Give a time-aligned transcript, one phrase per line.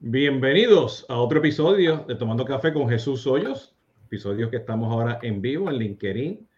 [0.00, 3.74] Bienvenidos a otro episodio de Tomando Café con Jesús Hoyos,
[4.06, 6.48] episodios que estamos ahora en vivo en LinkedIn,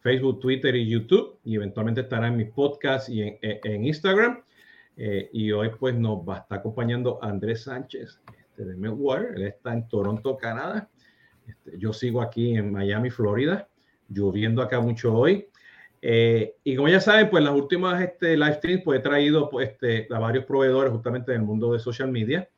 [0.00, 4.42] Facebook, Twitter y YouTube, y eventualmente estará en mis podcasts y en, Instagram.
[4.96, 9.42] Eh, y hoy pues nos va a estar acompañando Andrés Sánchez este, de Melwater, él
[9.44, 10.90] está en Toronto, Canadá.
[11.46, 13.68] Este, yo sigo aquí en Miami, Florida,
[14.08, 15.46] lloviendo acá mucho hoy.
[16.02, 19.70] Eh, y como ya saben, pues las últimas este, live streams pues he traído pues,
[19.70, 22.48] este, a varios proveedores justamente del mundo de social media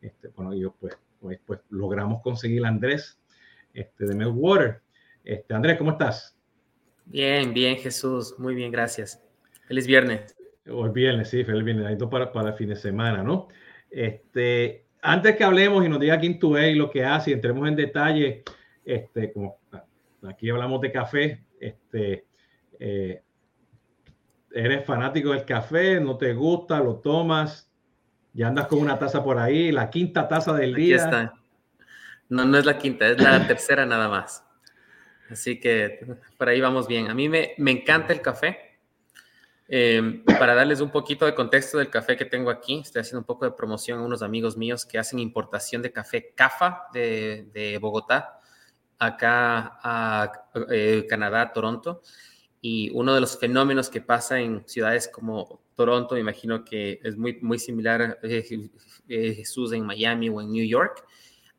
[0.00, 3.18] este, bueno, yo pues, pues, pues, logramos conseguir a Andrés
[3.74, 4.80] este, de Melwater.
[5.24, 6.36] Este, Andrés, ¿cómo estás?
[7.04, 8.34] Bien, bien, Jesús.
[8.38, 9.22] Muy bien, gracias.
[9.66, 10.36] Feliz viernes.
[10.68, 12.02] Hoy viernes, sí, feliz viernes.
[12.10, 13.48] Para, para el fin de semana, ¿no?
[13.90, 17.34] Este, antes que hablemos y nos diga quién tú eres y lo que hace y
[17.34, 18.44] entremos en detalle,
[18.84, 19.58] este, como
[20.22, 22.26] aquí hablamos de café, este,
[22.78, 23.22] eh,
[24.52, 27.69] eres fanático del café, no te gusta, lo tomas,
[28.32, 30.96] ya andas con una taza por ahí, la quinta taza del día.
[30.96, 31.34] está.
[32.28, 34.44] No, no es la quinta, es la tercera nada más.
[35.30, 36.04] Así que
[36.36, 37.08] por ahí vamos bien.
[37.08, 38.70] A mí me, me encanta el café.
[39.72, 43.24] Em, para darles un poquito de contexto del café que tengo aquí, estoy haciendo un
[43.24, 47.78] poco de promoción a unos amigos míos que hacen importación de café CAFA de, de
[47.78, 48.40] Bogotá,
[48.98, 50.32] acá a
[50.70, 52.02] eh, Canadá, Toronto.
[52.62, 57.16] Y uno de los fenómenos que pasa en ciudades como Toronto, me imagino que es
[57.16, 58.68] muy, muy similar eh,
[59.08, 61.04] eh, Jesús en Miami o en New York,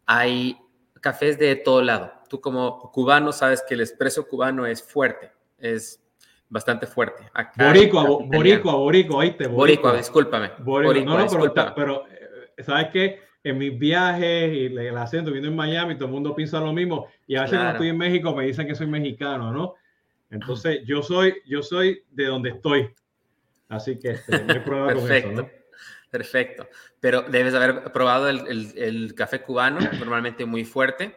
[0.06, 0.58] hay
[1.02, 2.12] cafés de todo lado.
[2.30, 6.02] Tú como cubano sabes que el espresso cubano es fuerte, es
[6.48, 7.24] bastante fuerte.
[7.58, 9.48] boricua, boricua, boricua, oíste.
[9.48, 10.52] Boricua, discúlpame.
[10.60, 13.20] Boricua, no, no, pero, eh, ¿sabes qué?
[13.44, 17.08] En mis viajes y el acento, viendo en Miami, todo el mundo piensa lo mismo.
[17.26, 19.74] Y a veces cuando estoy en México me dicen que soy mexicano, ¿no?
[20.32, 22.94] Entonces, yo soy, yo soy de donde estoy.
[23.68, 25.50] Así que este, Perfecto.
[26.10, 26.68] Perfecto.
[27.00, 31.16] Pero debes haber probado el, café cubano, normalmente muy fuerte.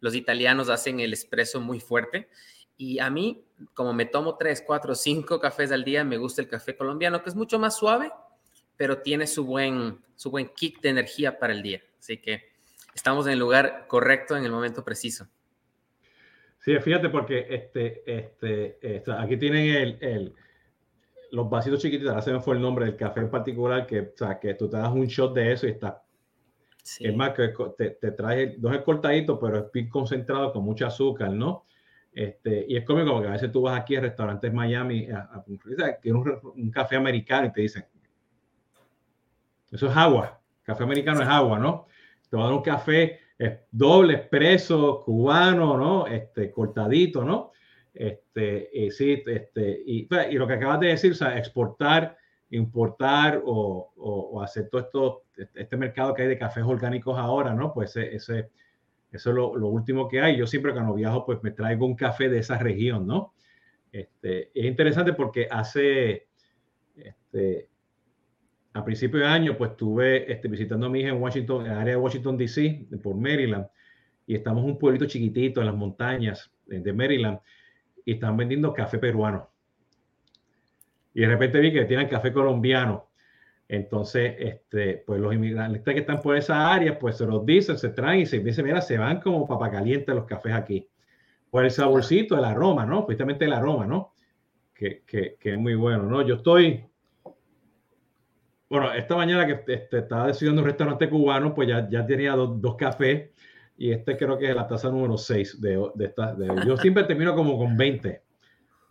[0.00, 2.28] Los italianos hacen el espresso muy fuerte.
[2.76, 3.44] Y a mí,
[3.74, 7.30] como me tomo tres, cuatro, cinco cafés al día, me gusta el café colombiano, que
[7.30, 8.12] es mucho más suave,
[8.76, 11.82] pero tiene su buen, su buen kick de energía para el día.
[11.98, 12.52] Así que
[12.94, 15.28] estamos en el lugar correcto en el momento preciso.
[16.66, 20.34] Sí, fíjate porque este, este, este aquí tienen el
[21.30, 24.12] los vasitos chiquititos, ahora se me fue el nombre del café en particular, que, o
[24.16, 26.02] sea, que tú te das un shot de eso y está.
[26.98, 30.88] Es más, que te, te trae, no es cortadito, pero es bien concentrado con mucho
[30.88, 31.66] azúcar, ¿no?
[32.12, 35.44] Este, y es cómico porque a veces tú vas aquí a restaurantes Miami, a, a,
[35.46, 37.84] un, un, café americano y te dicen,
[39.70, 41.86] eso es agua, café americano es agua, ¿no?
[42.28, 43.20] Te va a dar un café
[43.70, 46.06] doble, expreso, cubano, ¿no?
[46.06, 47.52] Este, cortadito, ¿no?
[47.92, 52.16] Este, y sí, este, y, y, lo que acabas de decir, o sea, exportar,
[52.50, 55.22] importar o, o, hacer todo esto,
[55.54, 57.72] este mercado que hay de cafés orgánicos ahora, ¿no?
[57.72, 58.50] Pues ese,
[59.12, 60.36] eso es lo, lo, último que hay.
[60.36, 63.34] Yo siempre cuando viajo, pues me traigo un café de esa región, ¿no?
[63.92, 66.28] Este, es interesante porque hace,
[66.96, 67.70] este,
[68.76, 71.78] a principio de año, pues estuve este, visitando a mi hija en Washington, en el
[71.78, 73.66] área de Washington, D.C., por Maryland,
[74.26, 77.38] y estamos en un pueblito chiquitito en las montañas de Maryland,
[78.04, 79.48] y están vendiendo café peruano.
[81.14, 83.08] Y de repente vi que tienen café colombiano.
[83.66, 87.88] Entonces, este, pues los inmigrantes que están por esa área, pues se los dicen, se
[87.88, 90.86] traen y se dicen, mira, se van como papa caliente los cafés aquí.
[91.50, 93.02] Por el saborcito, el aroma, ¿no?
[93.02, 94.12] Justamente el aroma, ¿no?
[94.74, 96.20] Que, que, que es muy bueno, ¿no?
[96.20, 96.84] Yo estoy,
[98.68, 102.60] bueno, esta mañana que este, estaba decidiendo un restaurante cubano, pues ya, ya tenía dos,
[102.60, 103.30] dos cafés
[103.78, 106.34] y este creo que es la tasa número 6 de, de esta.
[106.34, 108.22] De, yo siempre termino como con 20.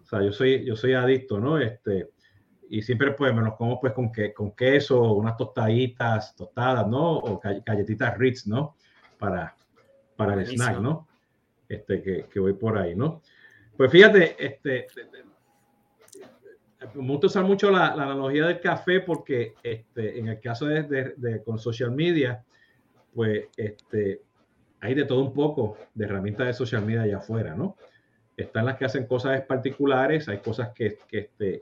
[0.02, 1.58] O sea, yo soy, yo soy adicto, ¿no?
[1.58, 2.12] Este,
[2.69, 7.18] y siempre pues me los como pues con, que, con queso, unas tostaditas, tostadas, ¿no?
[7.18, 8.75] O galletitas Ritz, ¿no?
[9.18, 9.56] Para,
[10.16, 11.07] para el snack, ¿no?
[11.68, 13.22] Este, que, que, voy por ahí, ¿no?
[13.75, 14.88] Pues fíjate, este,
[16.94, 21.44] me gusta usar mucho la, analogía del café porque este, en el caso de, de,
[21.44, 22.44] con social media,
[23.13, 24.21] pues este,
[24.81, 27.75] hay de todo un poco de herramientas de social media allá afuera, ¿no?
[28.38, 31.62] Están las que hacen cosas particulares, hay cosas que, que, este,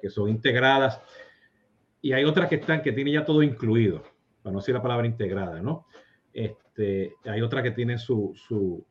[0.00, 1.00] que son integradas
[2.00, 4.02] y hay otras que están, que tienen ya todo incluido,
[4.42, 5.86] para no decir la palabra integrada, ¿no?
[6.32, 8.86] Este, hay otras que tienen su, su,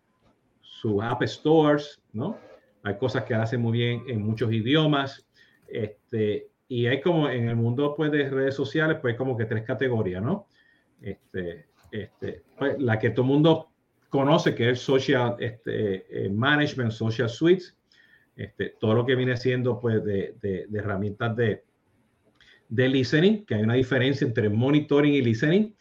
[0.60, 2.38] su app stores, ¿no?
[2.84, 5.25] Hay cosas que hacen muy bien en muchos idiomas,
[5.68, 9.64] este, y hay como en el mundo pues, de redes sociales, pues como que tres
[9.64, 10.48] categorías, ¿no?
[11.02, 13.70] Este, este, pues, la que todo el mundo
[14.10, 17.78] conoce, que es Social este, eh, Management, Social Suites,
[18.36, 21.64] este, todo lo que viene siendo pues, de, de, herramientas de,
[22.70, 25.74] de listening, que hay una diferencia entre monitoring y listening,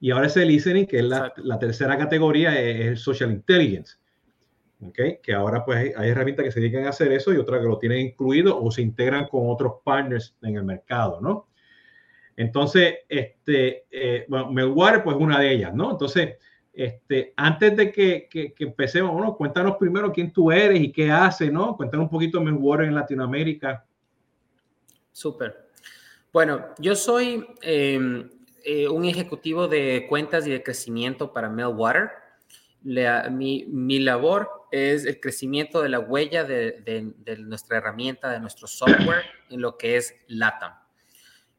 [0.00, 3.96] Y ahora ese listening, que es la, la tercera categoría, es, el social intelligence.
[4.86, 5.18] ¿Okay?
[5.22, 7.68] Que ahora pues hay, hay, herramientas que se dedican a hacer eso y otras que
[7.68, 11.48] lo tienen incluido o se integran con otros partners en el mercado, ¿no?
[12.36, 15.90] Entonces, este, eh, bueno, Meltwater pues una de ellas, ¿no?
[15.90, 16.36] Entonces,
[16.72, 21.10] este, antes de que, que, que empecemos, bueno, cuéntanos primero quién tú eres y qué
[21.10, 21.76] haces, ¿no?
[21.76, 23.84] Cuéntanos un poquito de Meltwater en Latinoamérica.
[25.12, 25.68] Súper.
[26.32, 28.26] Bueno, yo soy eh,
[28.64, 32.10] eh, un ejecutivo de cuentas y de crecimiento para Meltwater.
[32.82, 38.66] mi, mi, labor es el crecimiento de la huella de, de, nuestra herramienta, de nuestro
[38.66, 40.72] software en lo que es LATAM.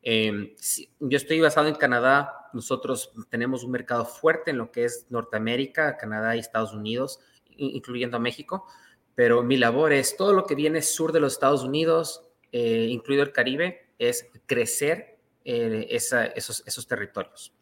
[0.02, 0.56] Eh,
[1.00, 2.50] yo estoy basado en Canadá.
[2.54, 7.20] Nosotros tenemos un mercado fuerte en lo que es Norteamérica, Canadá y Estados Unidos,
[7.56, 8.66] incluyendo a México.
[9.16, 13.24] Pero mi labor es todo lo que viene sur de los Estados Unidos, eh, incluido
[13.24, 17.54] el Caribe, es crecer eh, esos, territorios.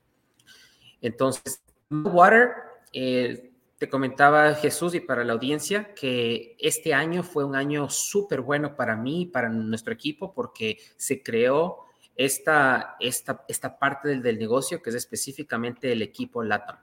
[1.02, 2.52] Entonces, Water,
[2.94, 3.51] eh,
[3.82, 8.76] te comentaba Jesús y para la audiencia que este año fue un año súper bueno
[8.76, 11.86] para mí y para nuestro equipo porque se creó
[12.16, 16.78] esta, esta, esta parte del, del negocio que es específicamente el equipo LATAM.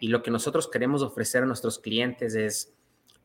[0.00, 2.74] Y lo que nosotros queremos ofrecer a nuestros clientes es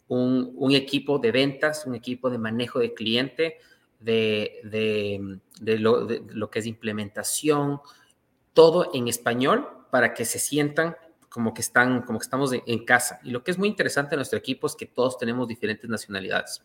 [0.07, 3.57] un, un equipo de ventas, un equipo de manejo de cliente,
[3.99, 7.81] de, de, de, lo, de, lo, que es implementación,
[8.53, 10.95] todo en español para que se sientan
[11.31, 13.21] como que están, como que estamos en casa.
[13.23, 16.61] Y lo que es muy interesante en nuestro equipo es que todos tenemos diferentes nacionalidades.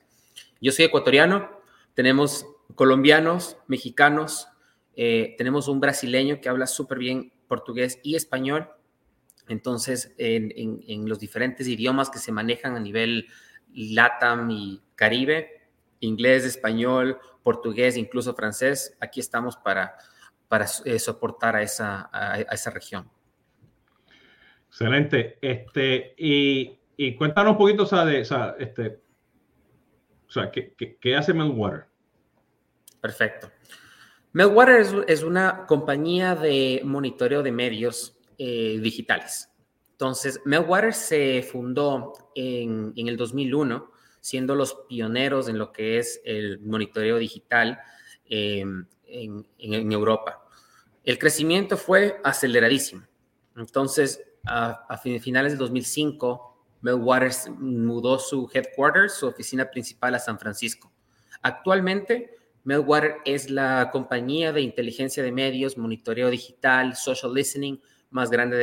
[0.60, 1.48] Yo soy ecuatoriano,
[1.94, 4.48] tenemos colombianos, mexicanos,
[4.96, 8.68] eh, tenemos un brasileño que habla súper bien portugués y español.
[9.46, 13.28] Entonces, en, en, en, los diferentes idiomas que se manejan a nivel
[13.72, 15.68] LATAM y Caribe,
[16.00, 19.96] inglés, español, portugués, incluso francés, aquí estamos para,
[20.48, 23.08] para eh, soportar a esa, a, a, esa región.
[24.78, 25.38] Excelente.
[25.40, 29.00] Este, y, y cuéntanos un poquito, o sea, o sea, este,
[30.28, 31.86] o sea, ¿qué, qué, hace Meltwater?
[33.00, 33.50] Perfecto.
[34.34, 39.48] Meltwater es, una compañía de monitoreo de medios eh, digitales.
[39.92, 43.90] Entonces, Meltwater se fundó en, en el 2001
[44.20, 47.78] siendo los pioneros en lo que es el monitoreo digital
[48.26, 48.62] eh,
[49.06, 50.46] en, en, Europa.
[51.02, 53.06] El crecimiento fue aceleradísimo.
[53.56, 60.92] Entonces, a, finales de 2005, Meltwater mudó su headquarters, su oficina principal a San Francisco.
[61.42, 62.30] Actualmente,
[62.64, 67.78] Meltwater es la compañía de inteligencia de medios, monitoreo digital, social listening
[68.10, 68.56] más grande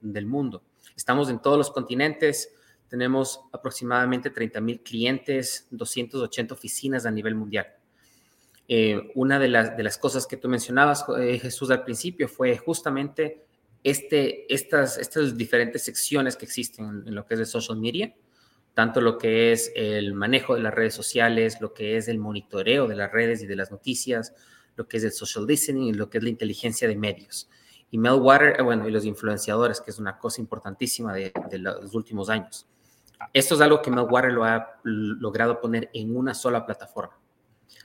[0.00, 0.62] del mundo.
[0.96, 2.52] Estamos en todos los continentes,
[2.88, 7.66] tenemos aproximadamente 30 mil clientes, 280 oficinas a nivel mundial.
[8.66, 12.56] Eh, una de las, de las, cosas que tú mencionabas, eh, Jesús, al principio fue
[12.58, 13.46] justamente
[13.84, 18.14] este, estas, estas diferentes secciones que existen en, lo que es el social media,
[18.74, 22.86] tanto lo que es el manejo de las redes sociales, lo que es el monitoreo
[22.86, 24.34] de las redes y de las noticias,
[24.76, 27.48] lo que es el social listening lo que es la inteligencia de medios.
[27.90, 32.28] Y Meltwater, eh, bueno, y los influenciadores, que es una cosa importantísima de, los últimos
[32.28, 32.66] años.
[33.32, 37.18] Esto es algo que Meltwater lo ha logrado poner en una sola plataforma.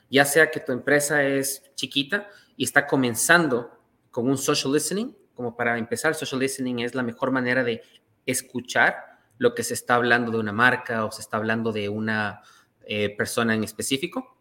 [0.09, 3.71] Ya sea que tu empresa es chiquita y está comenzando
[4.11, 7.81] con un social listening, como para empezar, social listening es la mejor manera de
[8.25, 8.95] escuchar
[9.37, 12.41] lo que se está hablando de una marca o se está hablando de una
[12.85, 14.37] eh, persona en específico.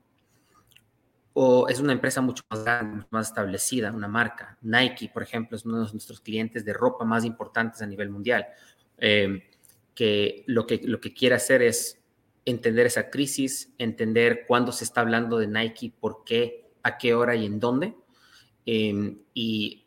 [1.35, 4.59] O es una empresa mucho más grande, más establecida, una marca.
[4.61, 8.47] Nike, por ejemplo, es uno de nuestros clientes de ropa más importantes a nivel mundial.
[8.99, 9.49] Eh,
[9.95, 12.03] que lo que, lo que quiere hacer es
[12.45, 17.35] entender esa crisis, entender cuándo se está hablando de Nike, por qué, a qué hora
[17.35, 17.95] y en dónde,
[18.67, 19.82] eh, y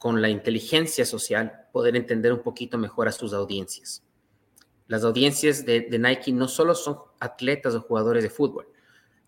[0.00, 4.02] con la inteligencia social poder entender un poquito mejor a sus audiencias.
[4.86, 8.66] Las audiencias de, Nike no solo son atletas o jugadores de fútbol,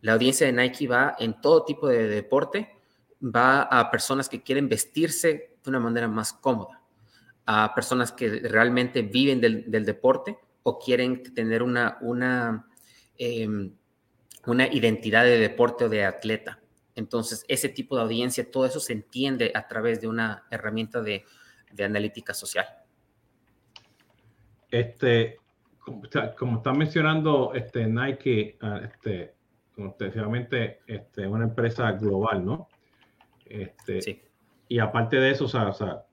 [0.00, 2.74] la audiencia de Nike va en todo tipo de deporte,
[3.22, 6.80] va a personas que quieren vestirse de una manera más cómoda
[7.44, 12.66] a personas que realmente viven del, deporte o quieren tener una, una,
[13.18, 13.46] eh,
[14.46, 16.61] una identidad de deporte o de atleta.
[16.94, 21.24] Entonces, ese tipo de audiencia, todo eso se entiende a través de una herramienta de,
[21.72, 22.66] de analítica social.
[24.70, 25.38] Este,
[25.78, 26.02] como,
[26.38, 29.34] como está mencionando este, Nike, ah, este,
[29.76, 32.68] especialmente este, una empresa global, ¿no?
[33.44, 34.22] Este, sí.
[34.68, 36.06] Y aparte de eso, o sea, o sea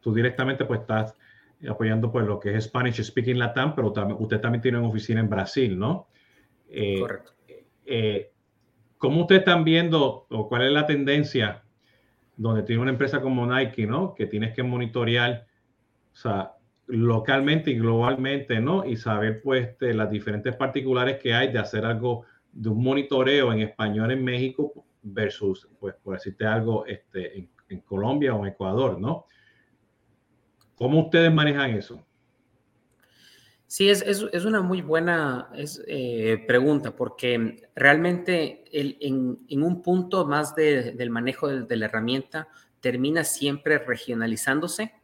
[0.00, 1.14] tú directamente pues estás
[1.68, 5.20] apoyando pues lo que es Spanish Speaking Latam, pero también, usted también tiene una oficina
[5.20, 6.08] en Brasil, ¿no?
[6.68, 7.32] Eh, Correcto.
[7.84, 8.32] Eh,
[8.98, 11.62] ¿Cómo ustedes están viendo o cuál es la tendencia
[12.36, 14.14] donde tiene una empresa como Nike, ¿no?
[14.14, 15.46] Que tienes que monitorear,
[16.12, 16.52] o sea,
[16.86, 18.84] localmente y globalmente, ¿no?
[18.84, 23.52] Y saber, pues, este, las diferentes particulares que hay de hacer algo de un monitoreo
[23.52, 28.52] en español en México versus, pues, por decirte algo, este, en, en Colombia o en
[28.52, 29.26] Ecuador, ¿no?
[30.74, 32.05] ¿Cómo ustedes manejan eso?
[33.68, 35.50] Sí, es, es, una muy buena
[35.88, 42.46] eh, pregunta porque realmente en, en, un punto más del manejo de, la herramienta
[42.80, 44.94] termina siempre regionalizándose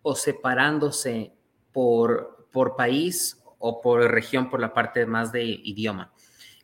[0.00, 1.34] o separándose
[1.72, 6.14] por, por país o por región por la parte más de idioma.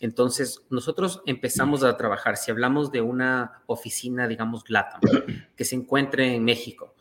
[0.01, 5.01] Entonces, nosotros empezamos a trabajar, si hablamos de una oficina, digamos, LATAM,
[5.55, 6.95] que se encuentre en México,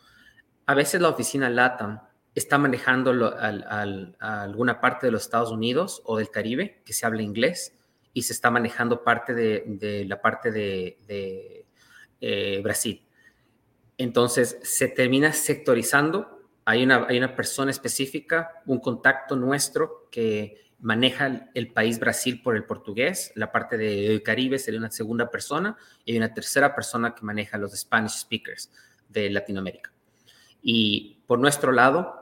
[0.65, 2.01] a veces la oficina LATAM
[2.33, 3.11] está manejando
[4.19, 7.77] alguna parte de los Estados Unidos o del Caribe que se habla inglés
[8.13, 11.65] y se está manejando parte de, la parte de,
[12.19, 13.05] eh, Brasil.
[13.97, 16.39] Entonces se termina sectorizando.
[16.65, 22.55] Hay una, hay una persona específica, un contacto nuestro que maneja el país Brasil por
[22.55, 27.23] el portugués, la parte del Caribe sería una segunda persona y una tercera persona que
[27.23, 28.71] maneja los Spanish speakers
[29.07, 29.93] de Latinoamérica.
[30.61, 32.20] Y por nuestro lado,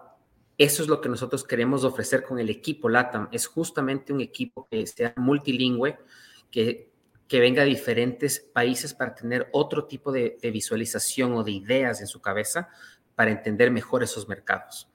[0.59, 3.29] eso es lo que nosotros queremos ofrecer con el equipo LATAM.
[3.31, 5.97] Es justamente un equipo que sea multilingüe,
[6.51, 6.91] que,
[7.29, 12.07] que venga de diferentes países para tener otro tipo de, visualización o de ideas en
[12.07, 12.67] su cabeza
[13.15, 14.89] para entender mejor esos mercados.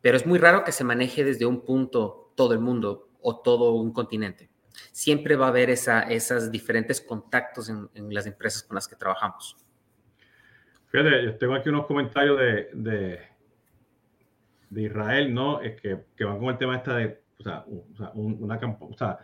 [0.00, 3.72] Pero es muy raro que se maneje desde un punto todo el mundo o todo
[3.72, 4.48] un continente.
[4.92, 9.58] Siempre va a haber esa, esos diferentes contactos en, las empresas con las que trabajamos.
[10.86, 12.38] Fíjate, tengo aquí unos comentarios
[12.72, 13.35] de
[14.74, 15.60] Israel, ¿no?
[15.60, 19.18] Es que, que, van con el tema esta de, o sea, una, o sea,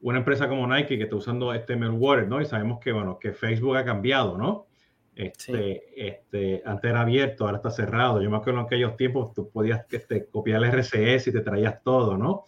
[0.00, 2.40] una empresa como Nike que está usando este Meltwater, ¿no?
[2.40, 4.66] Y sabemos que, bueno, que Facebook ha cambiado, ¿no?
[5.14, 8.22] Este, este, antes era abierto, ahora está cerrado.
[8.22, 11.82] Yo me acuerdo en aquellos tiempos tú podías este, copiar el RCS y te traías
[11.82, 12.46] todo, ¿no?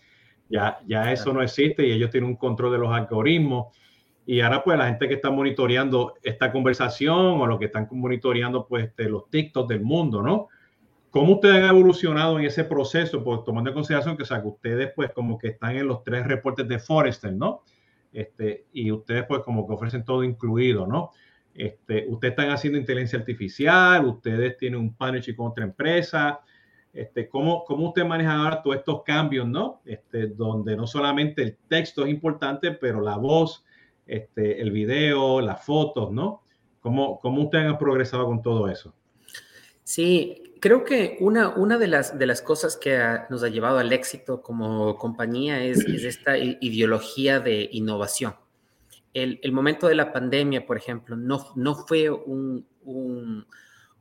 [0.49, 3.77] Ya, ya eso no existe y ellos tienen un control de los algoritmos.
[4.27, 8.67] Y ahora pues la gente que está monitoreando esta conversación o lo que están monitoreando
[8.67, 10.49] pues este, los TikToks del mundo, ¿no?
[11.15, 13.23] ¿Cómo ustedes han evolucionado en ese proceso?
[13.23, 16.67] Pues tomando en consideración que, o ustedes pues como que están en los tres reportes
[16.67, 17.63] de Forrester, ¿no?
[18.13, 21.13] Este, y ustedes pues como que ofrecen todo incluido, ¿no?
[21.55, 26.41] Este, ustedes están haciendo inteligencia artificial, ustedes tienen un partnership con otra empresa.
[26.93, 29.83] Este, ¿cómo, ¿Cómo usted maneja ahora todos estos cambios, ¿no?
[29.85, 33.65] Este, donde no solamente el texto es importante, pero la voz,
[34.05, 36.43] este, el video, las fotos, ¿no?
[36.81, 38.93] ¿Cómo, cómo ustedes han progresado con todo eso?
[39.85, 43.93] Sí, creo que una, una de, las, de las cosas que nos ha llevado al
[43.93, 48.35] éxito como compañía es, esta ideología de innovación.
[49.13, 53.47] El, el, momento de la pandemia, por ejemplo, no, no fue un, un,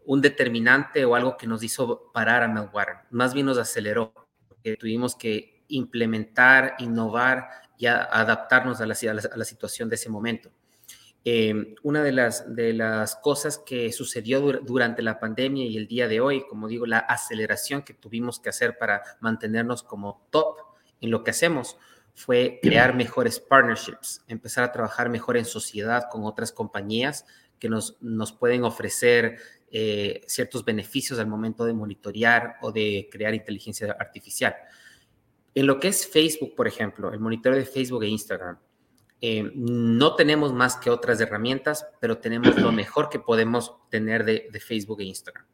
[0.05, 4.13] un, determinante o algo que nos hizo parar a Meltwater, más bien nos aceleró,
[4.47, 7.45] porque tuvimos que implementar, innovar
[7.77, 10.49] y adaptarnos a la, a la situación de ese momento.
[11.25, 16.09] Em, una de las, de las cosas que sucedió durante la pandemia y el día
[16.09, 20.57] de hoy, como digo, la aceleración que tuvimos que hacer para mantenernos como top
[20.99, 21.77] en lo que hacemos,
[22.13, 27.25] fue crear mejores partnerships, empezar a trabajar mejor en sociedad con otras compañías
[27.57, 29.37] que nos, nos pueden ofrecer
[29.71, 34.55] eh, ciertos beneficios al momento de monitorear o de crear inteligencia artificial.
[35.55, 38.59] En lo que es Facebook, por ejemplo, el monitoreo de Facebook e Instagram,
[39.25, 44.49] eh, no tenemos más que otras herramientas, pero tenemos lo mejor que podemos tener de,
[44.59, 45.45] Facebook e Instagram.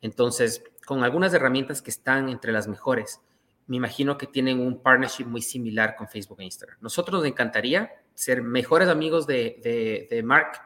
[0.00, 3.20] Entonces, con algunas herramientas que están entre las mejores,
[3.68, 6.78] me imagino que tienen un partnership muy similar con Facebook e Instagram.
[6.80, 10.60] Nosotros nos encantaría ser mejores amigos de, de, Mark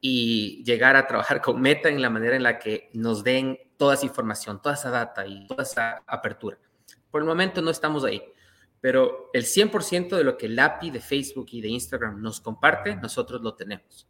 [0.00, 3.92] y llegar a trabajar con Meta en la manera en la que nos den toda
[3.92, 6.56] esa información, toda esa data y toda esa apertura.
[7.10, 8.22] Por el momento no estamos ahí
[8.80, 12.96] pero el 100% de lo que el API de Facebook y de Instagram nos comparte,
[12.96, 14.06] nosotros lo tenemos.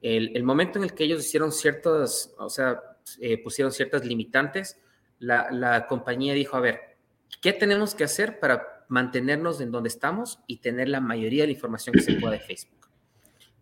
[0.00, 2.78] El, momento en el que ellos hicieron ciertas, o sea,
[3.20, 4.78] eh, pusieron ciertas limitantes,
[5.18, 6.98] la, la, compañía dijo, a ver,
[7.40, 11.52] ¿qué tenemos que hacer para mantenernos en donde estamos y tener la mayoría de la
[11.54, 12.90] información que se pueda de Facebook?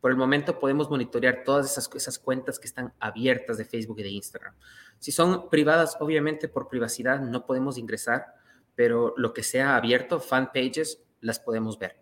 [0.01, 4.03] Por el momento podemos monitorear todas esas, esas cuentas que están abiertas de Facebook y
[4.03, 4.53] de Instagram.
[4.99, 8.35] Si son privadas, obviamente por privacidad no podemos ingresar,
[8.75, 11.97] pero lo que sea abierto, fan pages, las podemos ver.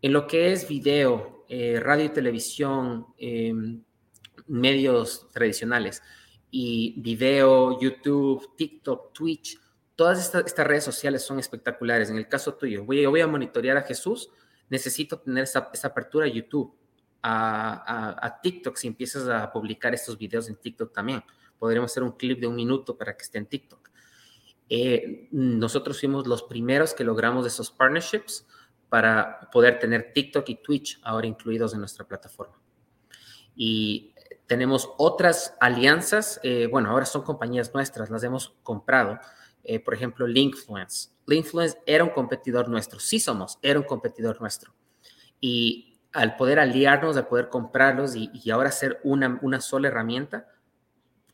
[0.00, 3.82] En lo que es video, eh, radio y televisión, em,
[4.46, 6.02] medios tradicionales
[6.50, 9.58] y video, YouTube, TikTok, Twitch,
[9.96, 12.10] todas estas, redes sociales son espectaculares.
[12.10, 14.30] En el caso tuyo, voy, yo voy a monitorear a Jesús,
[14.68, 16.72] necesito tener esa, apertura a YouTube.
[17.22, 21.22] a, TikTok si empiezas a publicar estos videos en TikTok también.
[21.58, 23.87] Podríamos hacer un clip de un minuto para que esté en TikTok.
[24.68, 28.46] Eh, nosotros fuimos los primeros que logramos esos partnerships
[28.88, 32.58] para poder tener TikTok y Twitch ahora incluidos en nuestra plataforma.
[33.54, 34.14] Y
[34.46, 39.18] tenemos otras alianzas, eh, bueno, ahora son compañías nuestras, las hemos comprado.
[39.62, 41.10] Eh, por ejemplo, Linkfluence.
[41.26, 44.72] Linkfluence era un competidor nuestro, sí somos, era un competidor nuestro.
[45.40, 50.48] Y al poder aliarnos, al poder comprarlos y, ahora ser una, una sola herramienta,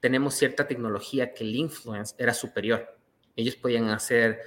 [0.00, 2.98] tenemos cierta tecnología que Linkfluence era superior.
[3.36, 4.40] Ellos podían hacer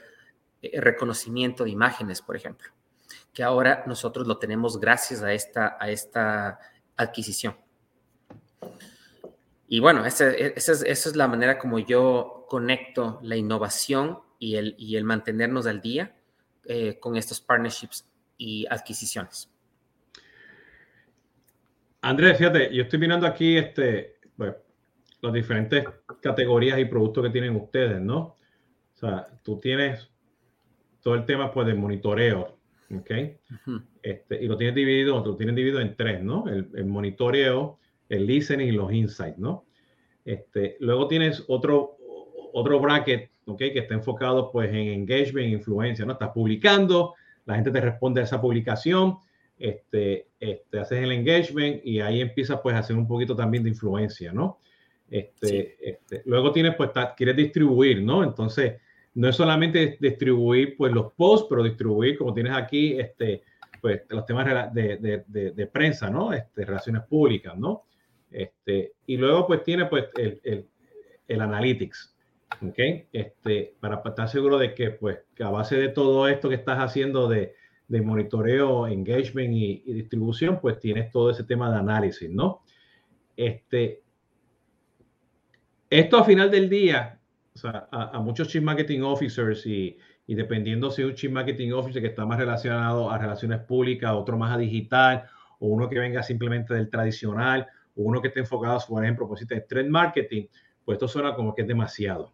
[0.61, 2.69] eh, reconocimiento de imágenes, por ejemplo,
[3.33, 6.59] que ahora nosotros lo tenemos gracias a esta, a esta
[6.95, 7.55] adquisición.
[9.67, 15.03] Y bueno, esa, es, la manera como yo conecto la innovación y el, y el
[15.03, 16.15] mantenernos al día
[16.65, 19.51] eh, con estos partnerships y adquisiciones.
[22.01, 24.55] Andrés, fíjate, yo estoy mirando aquí este, bueno,
[25.21, 25.83] las diferentes
[26.21, 28.37] categorías y productos que tienen ustedes, ¿no?
[28.97, 30.09] O sea, tú tienes
[31.03, 32.57] todo el tema pues de monitoreo,
[32.89, 33.11] ¿ok?
[34.01, 36.47] este, y lo tienes dividido, lo tienes dividido en tres, ¿no?
[36.47, 37.77] El, el, monitoreo,
[38.09, 39.65] el listening y los insights, ¿no?
[40.25, 41.97] Este, luego tienes otro,
[42.53, 43.59] otro bracket, ¿ok?
[43.59, 46.13] Que está enfocado pues en engagement, influencia, ¿no?
[46.13, 47.13] Estás publicando,
[47.45, 49.17] la gente te responde a esa publicación,
[49.59, 53.69] este, este, haces el engagement y ahí empiezas pues a hacer un poquito también de
[53.69, 54.57] influencia, ¿no?
[55.07, 58.23] Este, este, luego tienes pues, quieres distribuir, ¿no?
[58.23, 58.81] Entonces,
[59.17, 63.41] no es solamente distribuir pues los posts, pero distribuir, como tienes aquí, este,
[63.81, 66.31] pues los temas de, de, de, prensa, ¿no?
[66.33, 67.85] Este, relaciones públicas, ¿no?
[68.29, 70.67] Este, y luego pues tiene pues el, el,
[71.27, 72.15] el analytics,
[72.61, 72.77] ¿ok?
[73.11, 76.77] Este, para, estar seguro de que pues que a base de todo esto que estás
[76.77, 77.55] haciendo de,
[77.87, 82.61] de monitoreo, engagement y, distribución, pues tienes todo ese tema de análisis, ¿no?
[83.35, 84.03] Este,
[85.89, 87.16] esto a final del día,
[87.57, 89.97] o sea, a, muchos Chief Marketing Officers y,
[90.27, 94.37] y, dependiendo si un Chief Marketing Officer que está más relacionado a relaciones públicas, otro
[94.37, 95.23] más a digital,
[95.59, 99.39] o uno que venga simplemente del tradicional, o uno que esté enfocado, por ejemplo, pues
[99.39, 100.45] si es trend marketing,
[100.85, 102.31] pues esto suena como que es demasiado.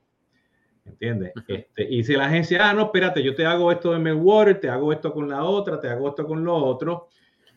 [0.86, 1.32] ¿Entiendes?
[1.48, 4.70] Este, y si la agencia, ah, no, espérate, yo te hago esto de Meltwater, te
[4.70, 7.08] hago esto con la otra, te hago esto con lo otro,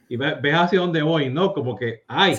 [0.09, 1.53] y ves, hacia dónde voy, ¿no?
[1.53, 2.37] Como que, ay,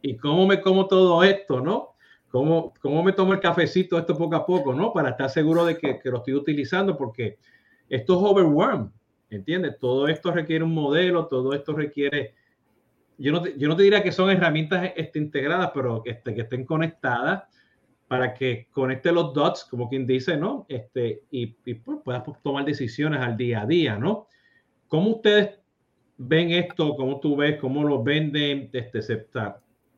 [0.00, 1.89] ¿y cómo me como todo esto, no?
[2.30, 4.92] ¿Cómo, ¿Cómo me tomo el cafecito esto poco a poco, no?
[4.92, 7.38] Para estar seguro de que, lo estoy utilizando, porque
[7.88, 8.92] esto es overwhelm,
[9.30, 9.78] ¿entiendes?
[9.80, 12.34] Todo esto requiere un modelo, todo esto requiere,
[13.18, 16.32] yo no te, yo no te diría que son herramientas este, integradas, pero que, este,
[16.32, 17.42] que estén conectadas
[18.06, 20.66] para que conecte los dots, como quien dice, ¿no?
[20.68, 24.28] Este, y, y pues, puedas tomar decisiones al día a día, ¿no?
[24.86, 25.58] ¿Cómo ustedes
[26.16, 26.94] ven esto?
[26.94, 27.58] ¿Cómo tú ves?
[27.60, 28.70] ¿Cómo lo venden?
[28.72, 29.26] Este, se,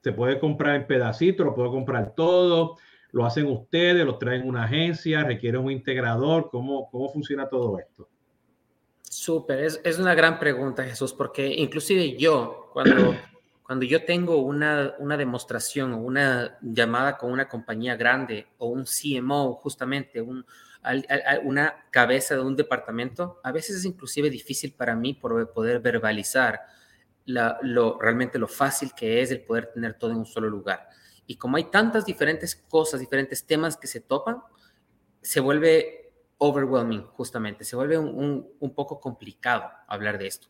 [0.03, 2.77] se puede comprar en pedacitos, lo puedo comprar todo,
[3.13, 8.09] lo hacen ustedes, lo traen una agencia, requiere un integrador, ¿cómo, cómo funciona todo esto?
[9.03, 13.15] Súper, es, es, una gran pregunta, Jesús, porque inclusive yo, cuando,
[13.63, 18.85] cuando yo tengo una, una demostración o una llamada con una compañía grande o un
[18.85, 20.45] CMO, justamente, un,
[21.45, 26.61] una cabeza de un departamento, a veces es inclusive difícil para mí poder verbalizar
[27.27, 30.89] lo, realmente lo fácil que es el poder tener todo en un solo lugar.
[31.27, 34.39] Y como hay tantas diferentes cosas, diferentes temas que se topan,
[35.21, 40.49] se vuelve overwhelming, justamente, se vuelve un, un, poco complicado hablar de esto.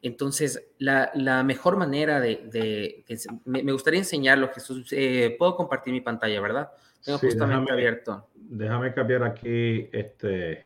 [0.00, 3.04] Entonces, la, la mejor manera de...
[3.44, 4.88] me, gustaría enseñarlo, Jesús.
[4.92, 6.70] Eh, Puedo compartir mi pantalla, ¿verdad?
[7.04, 8.28] Tengo justamente abierto.
[8.34, 10.64] Déjame cambiar aquí este...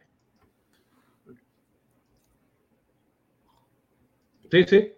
[4.51, 4.93] Sí, sí.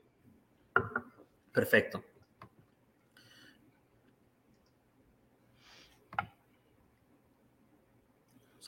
[1.53, 2.05] Perfecto.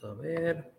[0.03, 0.73] Vamos a ver.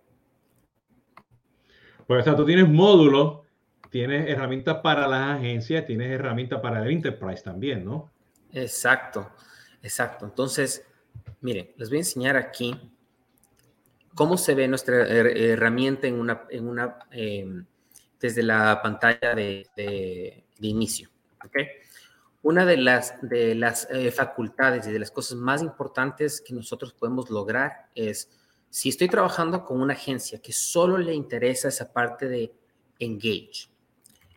[2.08, 3.42] Pues, o sea, tú tienes módulos,
[3.90, 8.10] tienes herramientas para las agencias, tienes herramientas para el enterprise también, ¿no?
[8.54, 9.30] Exacto,
[9.84, 10.26] exacto.
[10.26, 10.86] Entonces,
[11.42, 12.74] miren, les voy a enseñar aquí
[14.16, 17.66] cómo se ve nuestra herramienta en una, en una em,
[18.20, 21.10] desde la pantalla de, de, de inicio.
[21.46, 21.68] ¿Okay?
[22.44, 26.94] Una de las, de las eh, facultades y de las cosas más importantes que nosotros
[26.94, 28.30] podemos lograr es,
[28.70, 32.54] si estoy trabajando con una agencia que solo le interesa esa parte de
[33.00, 33.70] Engage.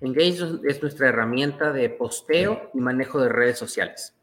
[0.00, 4.16] Engage es nuestra herramienta de posteo y manejo de redes sociales.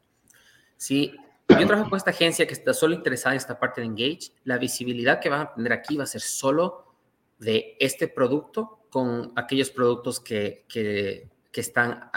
[0.76, 1.14] Si
[1.48, 4.58] yo trabajo con esta agencia que está solo interesada en esta parte de Engage, la
[4.58, 6.94] visibilidad que van a tener aquí va a ser solo
[7.38, 12.10] de este producto con aquellos productos que, que que están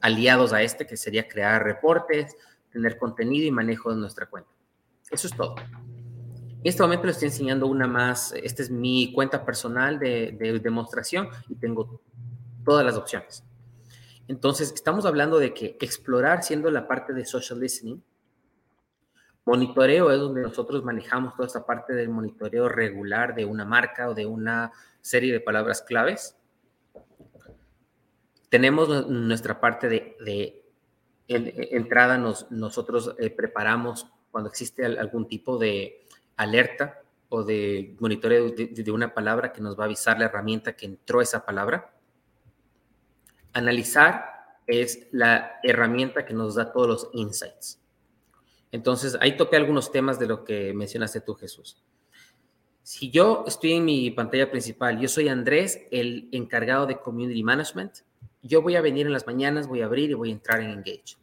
[0.00, 2.36] aliados a este, que sería crear reportes,
[2.70, 4.50] tener contenido y manejo de nuestra cuenta.
[5.10, 5.56] Eso es todo.
[5.56, 10.58] En este momento les estoy enseñando una más, esta es mi cuenta personal de, de
[10.58, 12.00] demostración y tengo
[12.64, 13.44] todas las opciones.
[14.26, 18.02] Entonces, estamos hablando de que explorar siendo la parte de social listening,
[19.48, 24.14] monitoreo es donde nosotros manejamos toda esta parte del monitoreo regular de una marca o
[24.14, 26.36] de una serie de palabras claves.
[28.48, 30.64] Tenemos nuestra parte de,
[31.28, 36.06] entrada, nosotros eh, preparamos cuando existe algún tipo de
[36.36, 40.86] alerta o de monitoreo de, una palabra que nos va a avisar la herramienta que
[40.86, 41.92] entró esa palabra.
[43.52, 47.80] Analizar es la herramienta que nos da todos los insights.
[48.70, 51.82] Entonces, ahí toqué algunos temas de lo que mencionaste tú, Jesús.
[52.82, 57.98] Si yo estoy en mi pantalla principal, yo soy Andrés, el encargado de Community Management,
[58.42, 60.70] yo voy a venir en las mañanas, voy a abrir y voy a entrar en
[60.70, 61.16] Engage.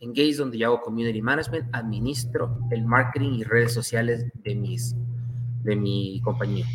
[0.00, 4.94] Engage, donde yo hago Community Management, administro el marketing y redes sociales de, mis,
[5.62, 6.66] de mi compañía.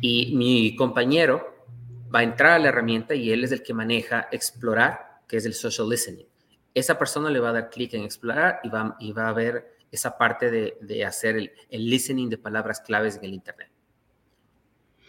[0.00, 1.66] Y mi compañero
[2.14, 5.46] va a entrar a la herramienta y él es el que maneja explorar, que es
[5.46, 6.26] el social listening.
[6.74, 9.76] Esa persona le va a dar clic en explorar y va, y va a ver
[9.90, 13.70] esa parte de, de hacer el, el, listening de palabras claves en el Internet,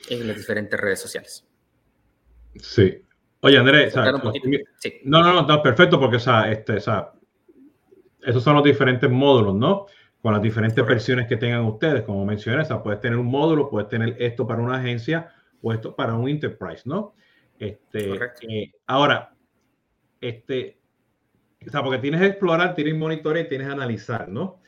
[0.10, 1.46] en las diferentes redes sociales.
[2.60, 3.02] Sí.
[3.44, 3.94] Oye, Andrés,
[4.80, 5.02] sí.
[5.04, 9.86] no, no, no, está perfecto porque o este, esos son los diferentes módulos, ¿no?
[10.22, 13.70] Con las diferentes versiones que tengan ustedes, como mencioné, o sea, puedes tener un módulo,
[13.70, 17.16] puedes tener esto para una agencia puesto para un enterprise, ¿no?
[17.60, 19.34] Este, eh, ahora,
[20.22, 20.80] este,
[21.68, 24.62] o sea, porque tienes que explorar, tienes monitorear y tienes analizar, ¿no?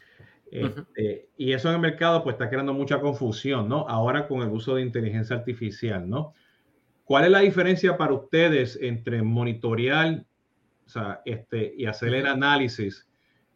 [0.52, 3.88] Este, y eso en el mercado pues está creando mucha confusión, ¿no?
[3.88, 6.34] Ahora con el uso de inteligencia artificial, ¿no?
[7.06, 10.26] ¿Cuál es la diferencia para ustedes entre monitorear
[10.86, 13.08] o sea, este, y hacer el análisis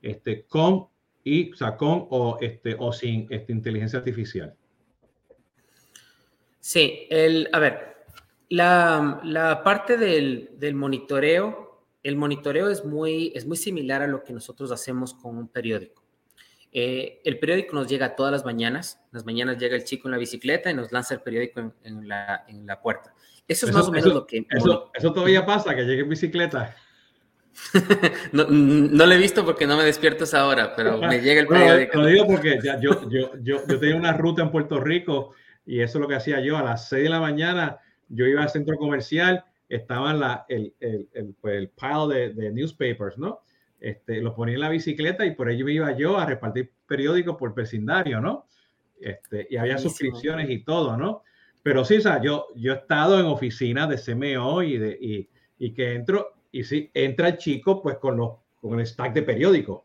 [0.01, 0.87] este, con,
[1.23, 4.55] y, o sea, con o, este, o sin este, inteligencia artificial?
[6.59, 7.97] Sí, el, a ver,
[8.49, 14.23] la, la parte del, del, monitoreo, el monitoreo es muy, es muy similar a lo
[14.23, 16.03] que nosotros hacemos con un periódico.
[16.71, 20.17] Eh, el periódico nos llega todas las mañanas, las mañanas llega el chico en la
[20.17, 23.13] bicicleta y nos lanza el periódico en, en, la, en la, puerta.
[23.47, 24.45] Eso es más o menos lo que...
[24.49, 26.75] Eso, eso, todavía pasa, que llegue en bicicleta.
[28.31, 31.47] no, no lo he visto porque no me despierto esa hora, pero me llega el
[31.47, 31.93] periódico.
[31.93, 35.33] Bueno, lo digo porque ya, yo, yo, yo, yo tenía una ruta en Puerto Rico
[35.65, 36.57] y eso es lo que hacía yo.
[36.57, 41.09] A las 6 de la mañana yo iba al centro comercial, estaba la, el, el,
[41.13, 43.41] el, pues, el pile de, de, newspapers, ¿no?
[43.79, 47.55] Este, los ponía en la bicicleta y por ello iba yo a repartir periódicos por
[47.55, 48.45] vecindario, ¿no?
[48.99, 51.23] Este, y había suscripciones y todo, ¿no?
[51.63, 55.29] Pero sí, o sea, yo, yo he estado en oficinas de CMO y, de, y,
[55.57, 59.23] y que entro, y sí, entra el chico pues con, los, con el stack de
[59.23, 59.81] periódicos.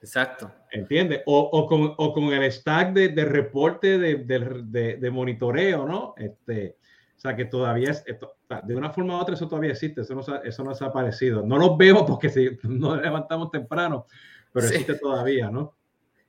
[0.00, 0.50] Exacto.
[0.70, 1.22] ¿Entiendes?
[1.26, 6.14] O, o, con, o, con, el stack de, de reporte de, de, de, monitoreo, ¿no?
[6.16, 6.76] Este,
[7.18, 10.42] o sea, que todavía es, de una forma u otra eso todavía existe, eso no,
[10.42, 11.42] eso no ha aparecido.
[11.42, 14.06] No los veo porque si nos levantamos temprano,
[14.52, 14.74] pero sí.
[14.74, 15.74] existe todavía, ¿no?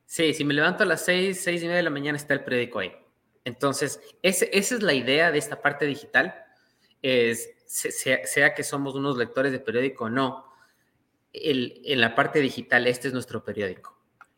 [0.07, 2.43] Sí, si me levanto a las seis, seis y media de la mañana está el
[2.43, 2.91] periódico ahí.
[3.45, 6.33] Entonces, ese, esa es la idea de esta parte digital,
[7.03, 10.43] es, sea, sea que somos unos lectores de periódico o no,
[11.31, 13.95] el, en la parte digital, este es nuestro periódico.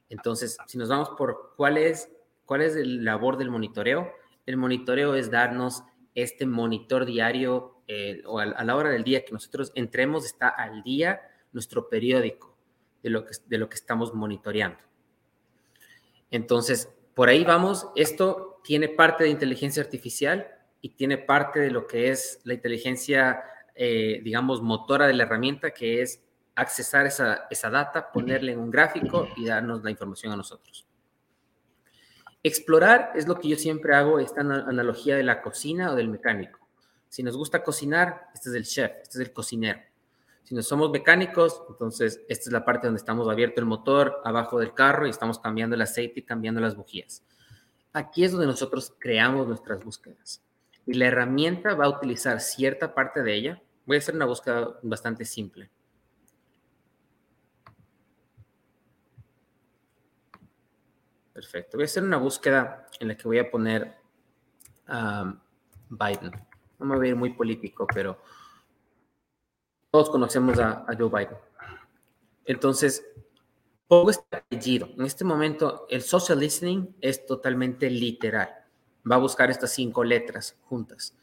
[0.10, 2.12] Entonces, si nos vamos por cuál es,
[2.46, 4.12] cuál es el labor del monitoreo,
[4.46, 9.32] el monitoreo es darnos este monitor diario eh, o a, la hora del día que
[9.32, 11.21] nosotros entremos, está al día
[11.52, 12.56] nuestro periódico
[13.04, 14.80] de lo que, de lo que estamos monitoreando.
[16.30, 20.47] Entonces, por ahí vamos, esto tiene parte de inteligencia artificial
[20.82, 23.43] y tiene parte de lo que es la inteligencia,
[23.76, 26.24] eh, digamos, motora de la herramienta, que es
[26.56, 30.88] accesar esa, esa data, ponerle en un gráfico y darnos la información a nosotros.
[32.44, 36.60] Explorar es lo que yo siempre hago, esta analogía de la cocina o del mecánico.
[37.08, 39.80] Si nos gusta cocinar, este es el chef, este es el cocinero.
[40.44, 44.60] Si no somos mecánicos, entonces esta es la parte donde estamos abierto el motor abajo
[44.60, 47.24] del carro y estamos cambiando el aceite y cambiando las bujías.
[47.94, 50.42] Aquí es donde nosotros creamos nuestras búsquedas.
[50.86, 53.62] Y la herramienta va a utilizar cierta parte de ella.
[53.86, 55.70] Voy a hacer una búsqueda bastante simple.
[61.42, 61.78] Perfecto.
[61.78, 63.98] Voy a hacer una búsqueda en la que voy a poner
[64.88, 65.40] um,
[65.90, 66.32] Biden.
[66.78, 68.22] No me voy a ir muy político, pero
[69.90, 71.38] todos conocemos a, Joe Biden.
[72.46, 73.04] Entonces,
[73.88, 74.90] pongo este apellido.
[74.96, 78.50] En este momento, el social listening es totalmente literal.
[79.12, 81.18] Va a buscar estas cinco letras juntas.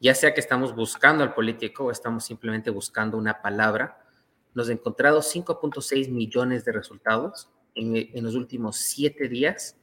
[0.00, 4.04] ya sea que estamos buscando al político o estamos simplemente buscando una palabra,
[4.52, 9.76] nos he encontrado 5.6 millones de resultados en, en, los últimos siete días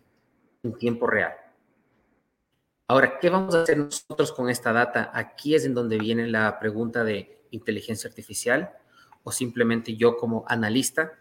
[0.64, 1.34] en tiempo real.
[2.88, 5.12] Ahora, ¿qué vamos a hacer nosotros con esta data?
[5.14, 8.72] Aquí es en donde viene la pregunta de inteligencia artificial
[9.24, 11.14] o simplemente yo como analista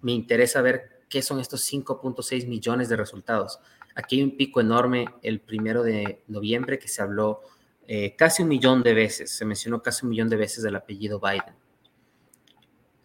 [0.00, 3.58] me interesa ver qué son estos 5.6 millones de resultados.
[3.94, 7.42] Aquí hay un pico enorme el primero de noviembre que se habló
[7.86, 11.20] eh, casi un millón de veces, se mencionó casi un millón de veces el apellido
[11.20, 11.54] Biden.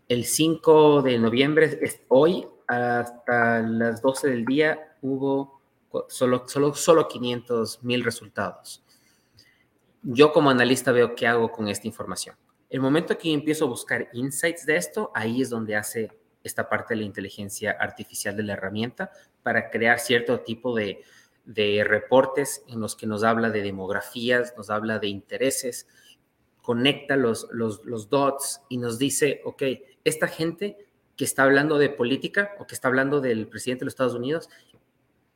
[0.08, 5.62] El 5 de noviembre, hoy hasta las 12 del día, hubo
[6.08, 8.84] solo, solo, solo 500 mil resultados.
[10.02, 12.36] Yo como analista veo qué hago con esta información.
[12.70, 16.12] El momento que empiezo a buscar insights de esto, ahí es donde hace
[16.44, 21.04] esta parte de la inteligencia artificial de la herramienta para crear cierto tipo de,
[21.46, 25.88] de reportes en los que nos habla de demografías, nos habla de intereses,
[26.62, 29.64] conecta los, los, los dots y nos dice, ok,
[30.04, 30.85] esta gente
[31.16, 34.50] que está hablando de política o que está hablando del presidente de los Estados Unidos,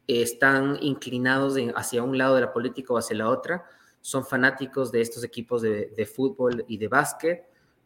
[0.08, 3.65] están inclinados hacia un lado de la política o hacia la otra,
[4.02, 7.46] son fanáticos de estos equipos de, fútbol y de básquet,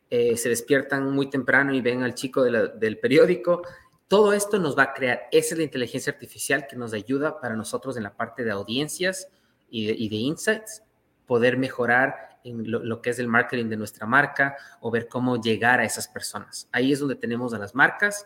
[0.10, 3.64] eh, se despiertan muy temprano y ven al chico del periódico.
[4.08, 7.56] Todo esto nos va a crear, esa es la inteligencia artificial que nos ayuda para
[7.56, 9.28] nosotros en la parte de audiencias
[9.70, 10.84] y de, insights,
[11.26, 15.80] poder mejorar en lo, que es el marketing de nuestra marca o ver cómo llegar
[15.80, 16.70] a esas personas.
[16.72, 18.26] Ahí es donde tenemos a las marcas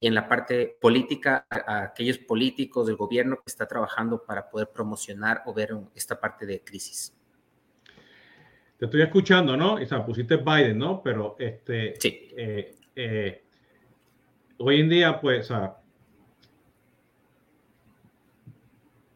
[0.00, 4.70] y en la parte política, a, aquellos políticos del gobierno que está trabajando para poder
[4.72, 7.14] promocionar o ver esta parte de crisis
[8.78, 9.80] te estoy escuchando, ¿no?
[9.80, 11.02] Y, o sea, pusiste Biden, ¿no?
[11.02, 12.32] Pero este, sí.
[12.36, 13.44] Eh, eh,
[14.58, 15.76] hoy en día, pues, o sea,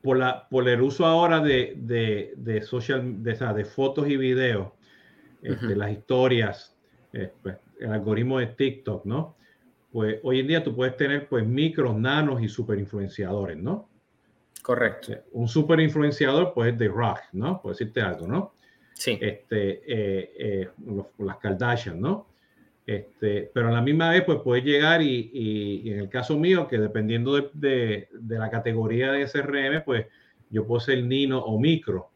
[0.02, 4.72] por, la, por el uso ahora de, de, de social, de, de fotos y videos,
[5.42, 6.76] este, las historias,
[7.12, 9.36] eh, pues, el algoritmo de TikTok, ¿no?
[9.92, 13.88] Pues hoy en día tú puedes tener pues micros, nanos y super influenciadores, ¿no?
[14.62, 15.14] Correcto.
[15.32, 17.60] Un super influenciador, pues, de rock, ¿no?
[17.62, 18.52] Por decirte algo, ¿no?
[18.94, 19.18] Sí.
[19.20, 20.70] Este, eh, eh,
[21.18, 22.27] las Kardashian, ¿no?
[22.88, 26.66] Este, pero a la misma vez, pues puede llegar y, y, en el caso mío,
[26.66, 30.06] que dependiendo de, de, de, la categoría de SRM, pues
[30.48, 32.08] yo puedo ser nino o micro,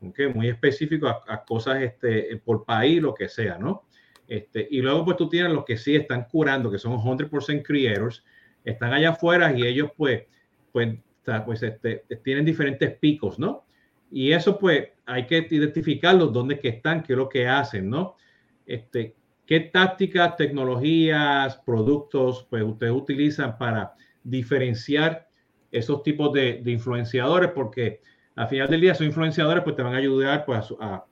[0.00, 0.26] ¿okay?
[0.34, 3.84] muy específico a, a, cosas este, por país, lo que sea, ¿no?
[4.26, 8.24] Este, y luego, pues tú tienes los que sí están curando, que son 100% creators,
[8.64, 10.24] están allá afuera y ellos, pues,
[10.72, 10.98] pues,
[11.46, 13.66] pues este, tienen diferentes picos, ¿no?
[14.10, 18.16] Y eso pues hay que identificarlos dónde que están, qué es lo que hacen, ¿no?
[18.66, 19.14] Este,
[19.48, 25.26] ¿Qué tácticas, tecnologías, productos pues ustedes utilizan para diferenciar
[25.72, 27.52] esos tipos de, de influenciadores?
[27.52, 28.02] Porque
[28.36, 31.06] al final del día esos influenciadores pues te van a ayudar pues a, a,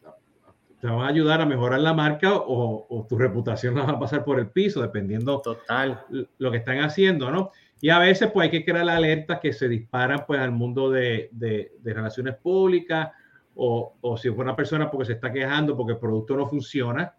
[0.82, 3.98] te van a ayudar a mejorar la marca o, o tu reputación la va a
[3.98, 6.04] pasar por el piso dependiendo Total.
[6.36, 7.52] lo que están haciendo, ¿no?
[7.80, 11.30] Y a veces pues hay que crear alertas que se disparan pues al mundo de,
[11.32, 13.12] de, de relaciones públicas
[13.54, 17.14] o, o, si fue una persona porque se está quejando porque el producto no funciona,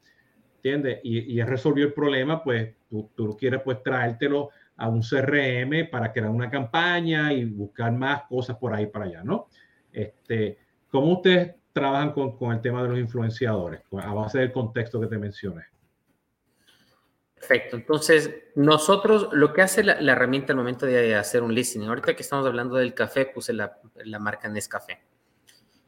[0.68, 1.00] ¿entiendes?
[1.04, 6.30] Y, y resolvió el problema, pues tú, quieres pues traértelo a un CRM para crear
[6.30, 9.48] una campaña y buscar más cosas por ahí para allá, ¿no?
[9.92, 10.58] Este,
[10.90, 15.08] ¿Cómo ustedes trabajan con, con el tema de los influenciadores a base del contexto que
[15.08, 15.64] te mencioné?
[17.36, 17.76] Perfecto.
[17.76, 22.16] Entonces, nosotros, lo que hace la, la, herramienta al momento de hacer un listening, ahorita
[22.16, 25.04] que estamos hablando del café, puse la, la marca Nescafé.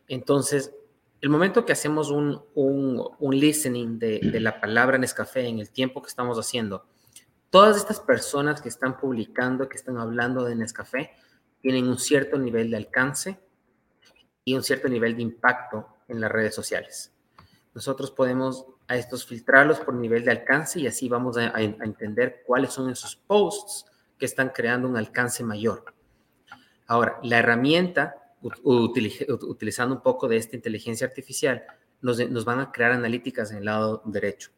[0.08, 0.76] Entonces,
[1.22, 6.02] el momento que hacemos un, un, listening de, de, la palabra Nescafé en el tiempo
[6.02, 6.86] que estamos haciendo,
[7.50, 11.12] todas estas personas que están publicando, que están hablando de Nescafé,
[11.62, 13.40] tienen un cierto nivel de alcance
[14.46, 17.14] y un cierto nivel de impacto en las redes sociales.
[17.74, 22.44] Nosotros podemos a estos filtrarlos por nivel de alcance y así vamos a, a entender
[22.46, 23.86] cuáles son esos posts
[24.18, 25.94] que están creando un alcance mayor.
[26.88, 31.64] Ahora, la herramienta, utilizando un poco de esta inteligencia artificial,
[32.02, 34.52] nos, van a crear analíticas en el lado derecho.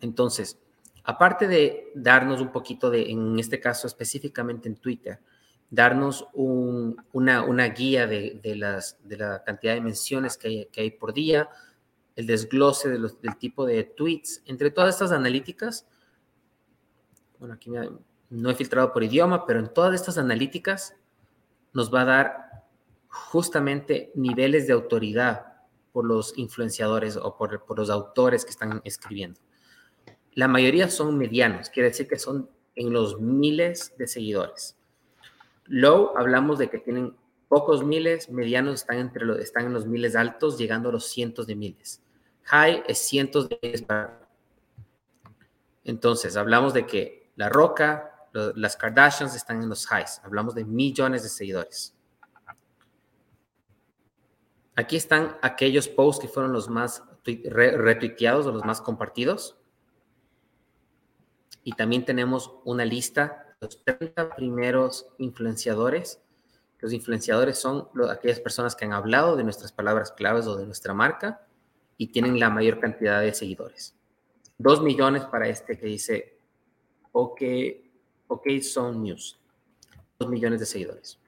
[0.00, 0.58] Entonces,
[1.04, 5.20] aparte de darnos un poquito de, en este caso específicamente en Twitter,
[5.70, 10.90] darnos un, una, guía de, las, de la cantidad de menciones que hay, que hay
[10.90, 11.48] por día,
[12.16, 15.86] el desglose de los, del tipo de tweets, entre todas estas analíticas,
[17.38, 17.70] bueno, aquí
[18.28, 20.94] no he filtrado por idioma, pero en todas estas analíticas
[21.72, 22.59] nos va a dar
[23.10, 25.46] justamente niveles de autoridad
[25.92, 29.40] por los influenciadores o por, los autores que están escribiendo.
[30.32, 34.76] La mayoría son medianos, quiere decir que son en los miles de seguidores.
[35.66, 37.16] Low, hablamos de que tienen
[37.48, 41.48] pocos miles, medianos están, entre los, están en los miles altos, llegando a los cientos
[41.48, 42.00] de miles.
[42.44, 43.84] High es cientos de miles.
[45.82, 50.20] Entonces, hablamos de que La Roca, las Kardashians están en los highs.
[50.22, 51.96] Hablamos de millones de seguidores.
[54.76, 59.56] Aquí están aquellos posts que fueron los más retuiteados o los más compartidos.
[61.64, 66.22] Y también tenemos una lista de los 30 primeros influenciadores.
[66.78, 70.94] Los influenciadores son aquellas personas que han hablado de nuestras palabras claves o de nuestra
[70.94, 71.46] marca
[71.98, 73.94] y tienen la mayor cantidad de seguidores.
[74.56, 76.38] Dos millones para este que dice
[77.12, 77.42] OK,
[78.28, 79.38] OK Zone News.
[80.18, 81.19] Dos millones de seguidores.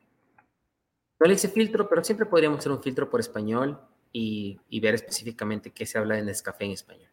[1.22, 3.78] No le hice filtro, pero siempre podríamos hacer un filtro por español
[4.10, 7.08] y, ver específicamente qué se habla en Nescafé en español.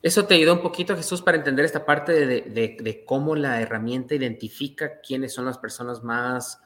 [0.00, 5.02] Eso te ayudó un poquito, Jesús, para entender esta parte de, cómo la herramienta identifica
[5.02, 6.58] quiénes son las personas más,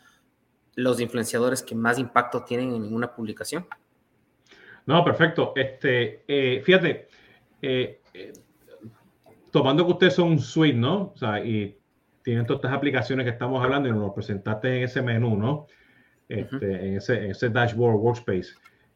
[0.76, 3.66] los influenciadores que más impacto tienen en una publicación.
[4.86, 5.52] No, perfecto.
[5.56, 7.08] Este, eh, fíjate,
[7.60, 8.32] eh, eh,
[9.50, 11.10] tomando que ustedes son un suite, ¿no?
[11.12, 11.77] O sea, y
[12.28, 15.66] tienen todas estas aplicaciones que estamos hablando y nos lo presentaste en ese menú, ¿no?
[16.28, 18.48] Este, en, ese, dashboard workspace.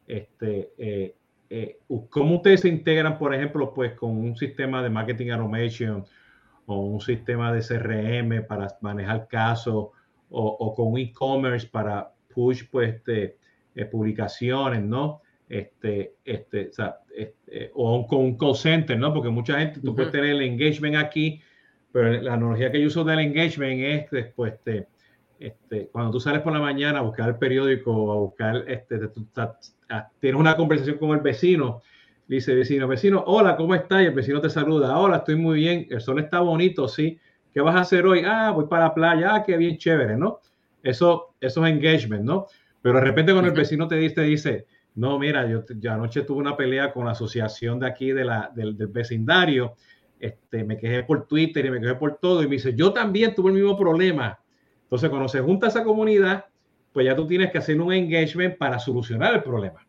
[0.05, 1.15] Este, eh,
[1.49, 1.79] eh,
[2.11, 6.05] ¿Cómo ustedes se integran, por ejemplo, pues con un sistema de marketing automation
[6.67, 9.87] o un sistema de CRM para manejar casos
[10.29, 13.37] o, con e-commerce para push pues, este,
[13.73, 15.23] eh, publicaciones, ¿no?
[15.49, 19.11] Este, este, o, sea, este, o con un call center, ¿no?
[19.11, 21.41] Porque mucha gente, tú puedes tener el engagement aquí,
[21.93, 24.87] pero la analogía que yo uso del engagement es después este,
[25.39, 28.99] este, cuando tú sales por la mañana a buscar el periódico, a buscar, este,
[30.19, 31.83] tienes una conversación con el vecino,
[32.27, 34.01] dice vecino, vecino, hola, ¿cómo estás?
[34.01, 37.19] Y el vecino te saluda, hola, estoy muy bien, el sol está bonito, sí.
[37.53, 38.23] ¿Qué vas a hacer hoy?
[38.25, 40.39] Ah, voy para la playa, ah, qué bien chévere, ¿no?
[40.81, 42.47] Eso, eso es engagement, ¿no?
[42.81, 46.57] Pero de repente cuando el vecino te dice, dice, no, mira, yo, anoche tuve una
[46.57, 49.75] pelea con la asociación de aquí de la, del, del vecindario
[50.23, 52.41] este, me quejé por Twitter y me quejé por todo.
[52.41, 54.39] Y me dice, yo también tuve el mismo problema.
[54.83, 56.45] Entonces, cuando se junta esa comunidad,
[56.93, 59.85] pues ya tú tienes que hacer un engagement para solucionar el problema.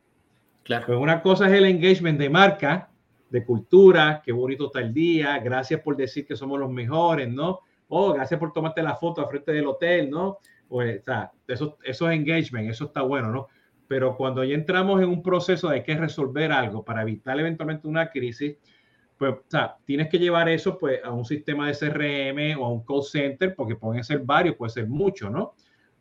[0.64, 0.86] Claro.
[0.86, 2.90] Pues una cosa es el engagement de marca,
[3.30, 7.60] de cultura, qué bonito está el día, gracias por decir que somos los mejores, ¿no?
[7.88, 10.38] Oh, gracias por tomarte la foto al frente del hotel, ¿no?
[10.66, 13.48] Pues, o sea, eso, eso es engagement, eso está bueno, ¿no?
[13.86, 18.10] Pero cuando ya entramos en un proceso de que resolver algo para evitar eventualmente una
[18.10, 18.56] crisis,
[19.18, 22.68] pues, o sea, tienes que llevar eso pues a un sistema de CRM o a
[22.68, 25.54] un call center, porque pueden ser varios, puede ser mucho, ¿no?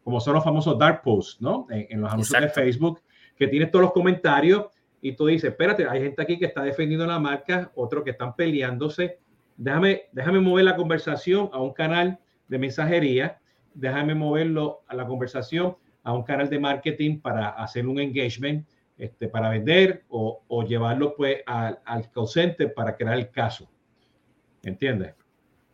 [0.03, 1.67] Como son los famosos dark posts, ¿no?
[1.69, 3.01] En, los anuncios de Facebook,
[3.37, 4.65] que tienes todos los comentarios
[5.01, 8.35] y tú dices, espérate, hay gente aquí que está defendiendo la marca, otros que están
[8.35, 9.19] peleándose.
[9.55, 13.39] Déjame, déjame mover la conversación a un canal de mensajería,
[13.73, 19.27] déjame moverlo a la conversación a un canal de marketing para hacer un engagement este,
[19.27, 23.69] para vender o, llevarlo pues al, al call center para crear el caso.
[24.63, 25.15] ¿Entiendes?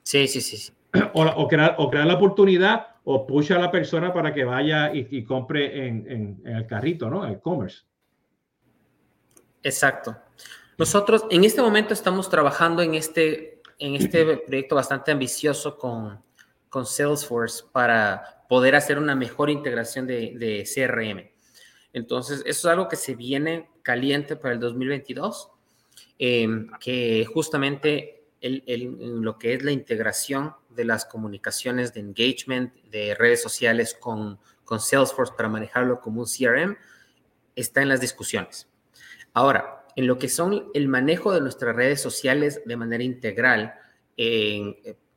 [0.04, 0.74] Sí, sí, sí.
[1.14, 5.24] O, crear, o crear la oportunidad o push a la persona para que vaya y,
[5.24, 7.26] compre en, el carrito, ¿no?
[7.26, 7.84] El commerce.
[9.62, 10.18] Exacto.
[10.78, 16.24] Nosotros en este momento estamos trabajando en este, en este proyecto bastante ambicioso con,
[16.70, 21.39] con Salesforce para poder hacer una mejor integración de, de CRM.
[21.94, 25.50] Entonces, eso es algo que se viene caliente para el 2022,
[26.18, 33.14] em, que justamente en lo que es la integración de las comunicaciones de engagement, de
[33.16, 36.78] redes sociales con, con Salesforce para manejarlo como un CRM,
[37.56, 38.70] está en las discusiones.
[39.34, 43.74] Ahora, en lo que son el manejo de nuestras redes sociales de manera integral,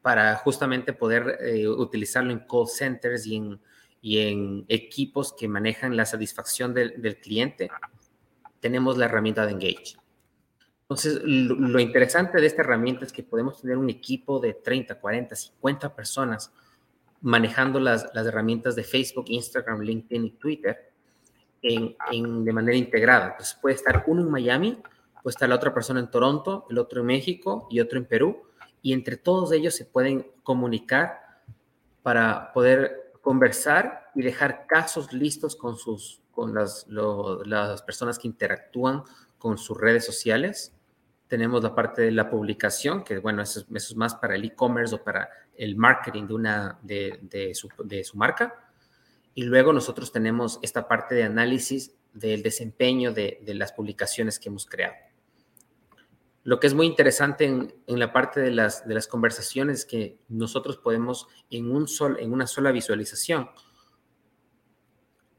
[0.00, 3.60] para justamente poder eh, utilizarlo en call centers y en
[4.04, 7.70] y en equipos que manejan la satisfacción del, cliente,
[8.58, 9.96] tenemos la herramienta de Engage.
[10.82, 15.36] Entonces, lo, interesante de esta herramienta es que podemos tener un equipo de 30, 40,
[15.36, 16.52] 50 personas
[17.20, 20.92] manejando las, las herramientas de Facebook, Instagram, LinkedIn y Twitter
[21.62, 23.28] en, en, de manera integrada.
[23.28, 24.82] Entonces, puede estar uno en Miami,
[25.22, 28.42] puede estar la otra persona en Toronto, el otro en México y otro en Perú,
[28.82, 31.20] y entre todos ellos se pueden comunicar
[32.02, 39.04] para poder conversar y dejar casos listos con, sus, con las, las personas que interactúan
[39.38, 40.74] con sus redes sociales.
[41.28, 45.02] Tenemos la parte de la publicación, que bueno, eso, es más para el e-commerce o
[45.02, 48.68] para el marketing de, una, de, de, su, de su marca.
[49.34, 54.50] Y luego nosotros tenemos esta parte de análisis del desempeño de, de las publicaciones que
[54.50, 54.94] hemos creado.
[56.44, 60.76] Lo que es muy interesante en, la parte de las, de las conversaciones que nosotros
[60.76, 63.48] podemos en, un sol, en una sola visualización,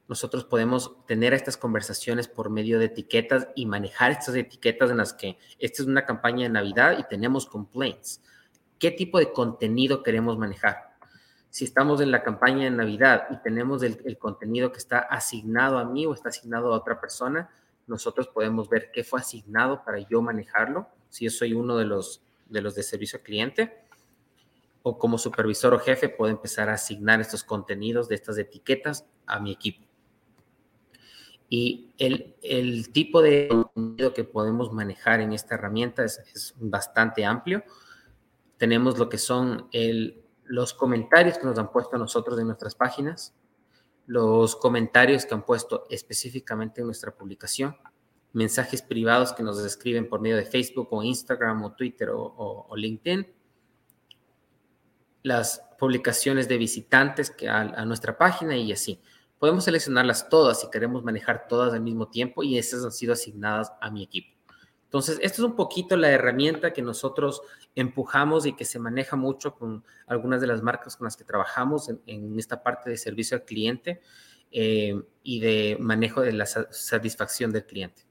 [0.07, 5.13] nosotros podemos tener estas conversaciones por medio de etiquetas y manejar estas etiquetas en las
[5.13, 8.21] que esta es una campaña de Navidad y tenemos complaints.
[8.79, 10.93] ¿Qué tipo de contenido queremos manejar?
[11.49, 15.77] Si estamos en la campaña de Navidad y tenemos el, el contenido que está asignado
[15.77, 17.49] a mí o está asignado a otra persona,
[17.87, 22.23] nosotros podemos ver qué fue asignado para yo manejarlo, si yo soy uno de los
[22.53, 23.83] de, los de servicio al cliente,
[24.83, 29.39] o como supervisor o jefe puedo empezar a asignar estos contenidos de estas etiquetas a
[29.39, 29.85] mi equipo.
[31.49, 37.63] Y el, el tipo de contenido que podemos manejar en esta herramienta es, bastante amplio.
[38.57, 39.69] Tenemos lo que son
[40.45, 43.35] los comentarios que nos han puesto nosotros en nuestras páginas,
[44.05, 47.77] los comentarios que han puesto específicamente en nuestra publicación,
[48.33, 53.27] mensajes privados que nos escriben por medio de Facebook o Instagram o Twitter o, LinkedIn,
[55.21, 58.99] las publicaciones de visitantes que a, nuestra página y así.
[59.39, 63.71] Podemos seleccionarlas todas si queremos manejar todas al mismo tiempo y esas han sido asignadas
[63.81, 64.32] a mi equipo.
[64.93, 67.41] Entonces, esto es un poquito la herramienta que nosotros
[67.73, 71.89] empujamos y que se maneja mucho con algunas de las marcas con las que trabajamos
[72.05, 74.01] en, esta parte de servicio al cliente
[74.51, 78.03] eh, y de manejo de la satisfacción del cliente.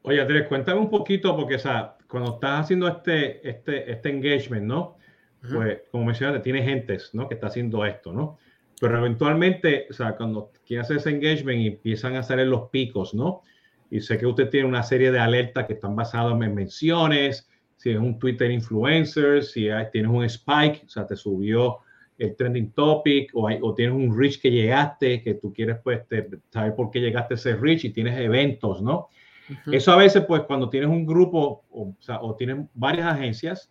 [0.00, 4.64] Oye, Andrés, cuéntame un poquito, porque o sea, cuando estás haciendo este, este, este engagement,
[4.64, 4.96] ¿no?
[5.42, 7.28] Pues, como mencionaste, tiene gentes, ¿no?
[7.28, 8.38] Que está haciendo esto, ¿no?
[8.80, 13.12] Pero eventualmente, o sea, cuando quieres hacer ese engagement y empiezan a salir los picos,
[13.12, 13.42] ¿no?
[13.90, 17.90] Y sé que usted tiene una serie de alertas que están basadas en menciones, si
[17.90, 21.78] es un Twitter influencer, si tienes un spike, o sea, te subió
[22.18, 26.02] el trending topic o, o tienes un reach que llegaste, que tú quieres pues
[26.50, 29.08] saber por qué llegaste a ese reach y tienes eventos, ¿no?
[29.70, 33.70] Eso a veces pues cuando tienes un grupo o, o, sea, o tienes varias agencias,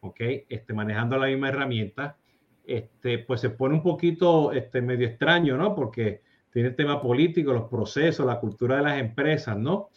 [0.00, 0.20] ¿ok?
[0.48, 2.16] Este, manejando la misma herramienta,
[2.64, 5.74] este, pues se pone un poquito este, medio extraño, ¿no?
[5.74, 6.22] Porque
[6.52, 9.88] tiene el tema político, los procesos, la cultura de las empresas, ¿no?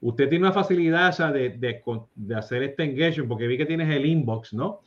[0.00, 1.82] Usted tiene una facilidad de, de,
[2.14, 4.80] de, hacer este engagement, porque vi que tienes el inbox, ¿no?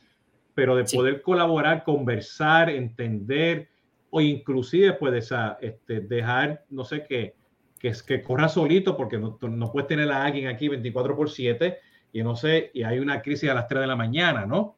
[0.54, 3.68] Pero de poder colaborar, conversar, entender,
[4.10, 7.34] o inclusive puedes este, dejar, no sé qué,
[7.78, 11.78] que, que corra solito, porque no, no puedes tener a alguien aquí 24 por 7
[12.12, 14.76] y no sé, y hay una crisis a las 3 de la mañana, ¿no?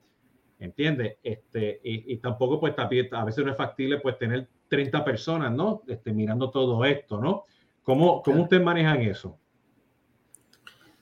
[0.58, 1.16] ¿Entiendes?
[1.22, 5.82] Este, y, y tampoco, pues, a veces no es factible, pues, tener 30 personas, ¿no?
[5.86, 7.44] Este, mirando todo esto, ¿no?
[7.82, 9.38] ¿Cómo, cómo ustedes manejan eso?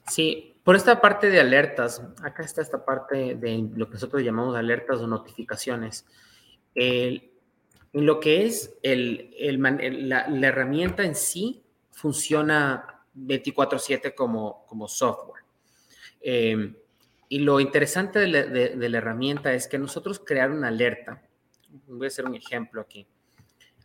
[0.09, 4.57] Sí, por esta parte de alertas, acá está esta parte de lo que nosotros llamamos
[4.57, 6.05] alertas o notificaciones.
[6.75, 7.21] en
[7.93, 15.45] lo que es el, el, la, la, herramienta en sí, funciona 24/7 como, como software.
[16.19, 16.75] Eh,
[17.29, 21.21] y lo interesante de la, de, de la herramienta es que nosotros crear una alerta,
[21.87, 23.07] voy a hacer un ejemplo aquí.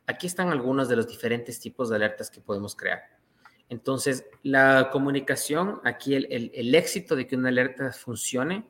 [0.07, 3.17] Aquí están algunos de los diferentes tipos de alertas que podemos crear.
[3.69, 8.69] Entonces, la comunicación, aquí el, éxito de que una alerta funcione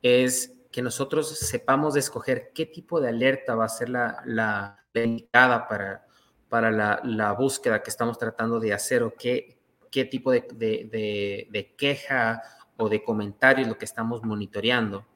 [0.00, 5.68] es que nosotros sepamos escoger qué tipo de alerta va a ser la, la, indicada
[5.68, 6.06] para,
[6.48, 9.60] para la, búsqueda que estamos tratando de hacer o qué,
[9.90, 12.42] qué tipo de, de, queja
[12.76, 15.06] o de comentario es lo que estamos monitoreando.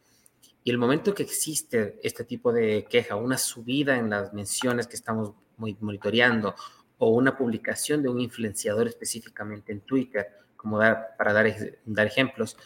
[0.65, 4.95] Y el momento que existe este tipo de queja, una subida en las menciones que
[4.95, 5.35] estamos
[5.81, 6.55] monitoreando
[6.99, 11.47] o una publicación de un influenciador específicamente en Twitter, como dar, para dar,
[11.85, 12.57] dar ejemplos,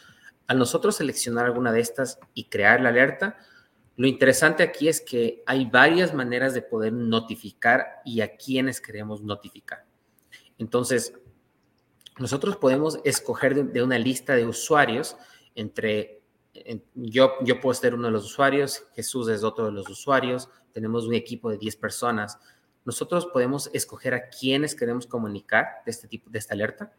[0.47, 3.37] al nosotros seleccionar alguna de estas y crear la alerta,
[3.97, 9.23] lo interesante aquí es que hay varias maneras de poder notificar y a quienes queremos
[9.23, 9.85] notificar.
[10.59, 11.13] Entonces,
[12.19, 15.17] nosotros podemos escoger de, una lista de usuarios
[15.55, 16.21] entre,
[16.93, 21.05] yo, yo puedo ser uno de los usuarios, Jesús es otro de los usuarios, tenemos
[21.05, 22.37] un equipo de 10 personas,
[22.87, 26.93] nosotros podemos escoger a quiénes queremos comunicar de este tipo, de esta alerta.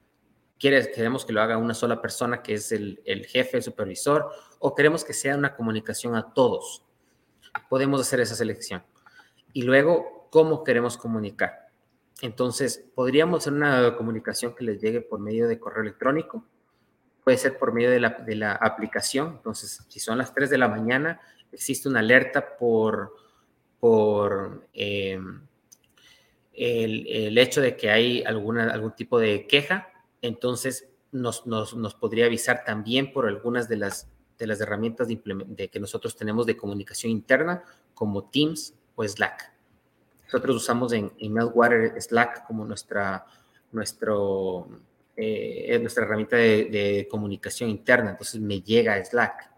[0.58, 5.02] Queremos que lo haga una sola persona que es el, jefe, el supervisor, o queremos
[5.02, 6.84] que sea una comunicación a todos.
[7.70, 8.84] Podemos hacer esa selección.
[9.54, 11.70] Y luego, ¿cómo queremos comunicar?
[12.20, 16.44] Entonces, podríamos hacer una comunicación que les llegue por medio de correo electrónico,
[17.24, 19.36] puede ser por medio de la, de la aplicación.
[19.36, 21.18] Entonces, si son las 3 de la mañana,
[21.50, 23.14] existe una alerta por,
[23.80, 25.47] por em,
[26.58, 29.88] el, hecho de que hay alguna, algún tipo de queja,
[30.22, 35.80] entonces nos, nos, podría avisar también por algunas de las, de las herramientas de, que
[35.80, 37.62] nosotros tenemos de comunicación interna,
[37.94, 39.52] como Teams o Slack.
[40.24, 41.36] Nosotros usamos en, en
[42.00, 43.24] Slack como nuestra,
[43.72, 44.68] nuestro
[45.16, 49.50] eh, es nuestra herramienta de, comunicación interna, entonces me llega Slack.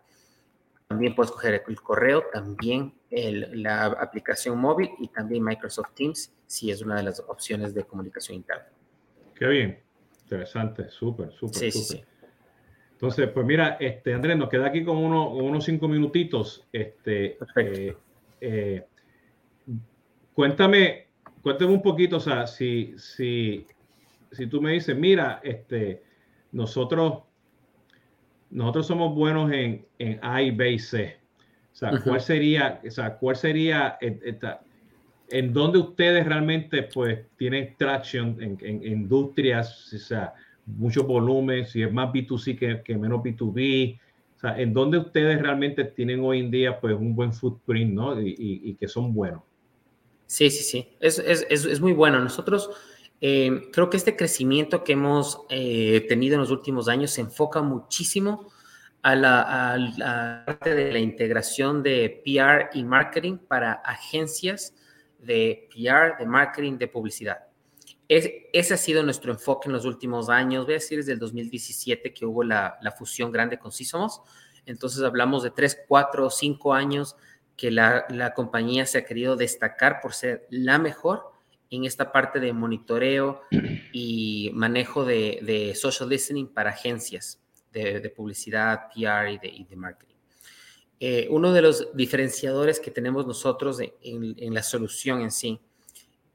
[0.91, 6.83] También puedes coger el correo, también la aplicación móvil y también Microsoft Teams, si es
[6.83, 8.67] una de las opciones de comunicación interna.
[9.37, 9.81] Qué bien,
[10.25, 11.55] interesante, súper, súper.
[11.55, 12.05] Sí, sí, sí.
[12.91, 16.67] Entonces, pues mira, este, Andrés, nos queda aquí con unos cinco minutitos.
[16.73, 17.97] Este, eh,
[18.41, 18.85] eh,
[20.35, 21.07] cuéntame,
[21.41, 23.65] cuéntame un poquito, o sea, si, si,
[24.33, 26.03] si tú me dices, mira, este,
[26.51, 27.23] nosotros,
[28.51, 31.19] nosotros somos buenos en, en A y B y C.
[31.73, 34.61] O sea, ¿cuál sería, o sea, cuál sería esta,
[35.31, 40.35] en dónde ustedes realmente pues tienen traction en, en, industrias, o sea,
[40.67, 43.99] mucho volumen, si es más B2C que, que, menos B2B,
[44.37, 48.21] o sea, en dónde ustedes realmente tienen hoy en día pues un buen footprint, ¿no?
[48.21, 49.43] Y, y, que son buenos.
[50.27, 52.21] Sí, sí, sí, es, es, es, muy bueno.
[52.21, 52.71] Nosotros
[53.21, 57.61] eh, creo que este crecimiento que hemos eh, tenido en los últimos años se enfoca
[57.61, 58.51] muchísimo
[59.03, 64.75] a la, parte de la integración de PR y marketing para agencias
[65.19, 67.39] de PR, de marketing, de publicidad.
[68.09, 71.19] Es, ese ha sido nuestro enfoque en los últimos años, voy a decir desde el
[71.19, 74.23] 2017 que hubo la, la fusión grande con Sisomos.
[74.67, 77.17] Entonces hablamos de tres, cuatro, cinco años
[77.57, 81.31] que la, la compañía se ha querido destacar por ser la mejor
[81.71, 83.43] en esta parte de monitoreo
[83.93, 87.41] y manejo de, social listening para agencias
[87.73, 90.11] de, publicidad, PR y de, y de marketing.
[91.03, 95.59] Eh, uno de los diferenciadores que tenemos nosotros en, la solución en sí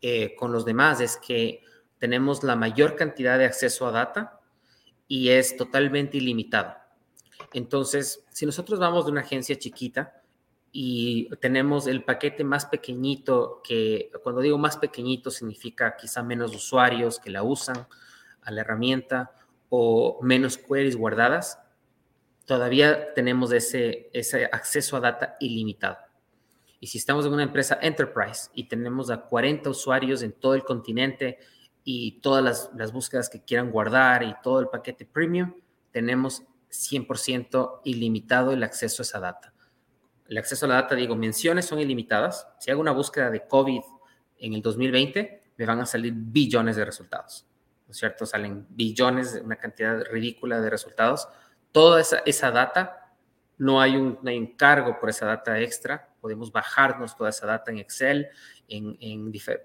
[0.01, 1.61] eh, con los demás es que
[1.99, 4.39] tenemos la mayor cantidad de acceso a data
[5.07, 6.73] y es totalmente ilimitado.
[7.53, 10.23] Entonces, si nosotros vamos de una agencia chiquita
[10.77, 17.17] y tenemos el paquete más pequeñito, que cuando digo más pequeñito significa quizá menos usuarios
[17.17, 17.87] que la usan
[18.41, 19.31] a la herramienta
[19.69, 21.59] o menos queries guardadas,
[22.43, 25.95] todavía tenemos ese, ese acceso a data ilimitado.
[26.81, 30.65] Y si estamos en una empresa enterprise y tenemos a 40 usuarios en todo el
[30.65, 31.39] continente
[31.85, 35.53] y todas las, las búsquedas que quieran guardar y todo el paquete premium,
[35.91, 39.54] tenemos 100% ilimitado el acceso a esa data.
[40.27, 42.47] El acceso a la data, digo, menciones son ilimitadas.
[42.59, 43.81] Si hago una búsqueda de COVID
[44.39, 47.45] en el 2020, me van a salir billones de resultados.
[47.85, 48.25] ¿No es cierto?
[48.25, 51.27] Salen billones, una cantidad ridícula de resultados
[51.75, 53.11] toda esa, data,
[53.57, 58.29] no hay, un, encargo por esa data extra, podemos bajarnos toda esa data en Excel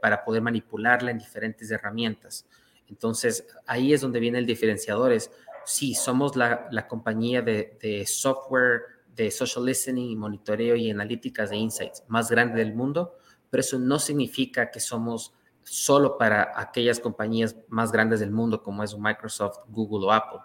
[0.02, 2.48] para poder manipularla en diferentes herramientas.
[2.88, 5.30] Entonces, ahí es donde viene el diferenciador, es,
[5.64, 8.82] sí, somos la, compañía de, de, software
[9.24, 13.16] de social listening, monitoreo y analíticas de insights más grande del mundo,
[13.50, 18.82] pero eso no significa que somos solo para aquellas compañías más grandes del mundo como
[18.82, 20.40] es Microsoft, Google o Apple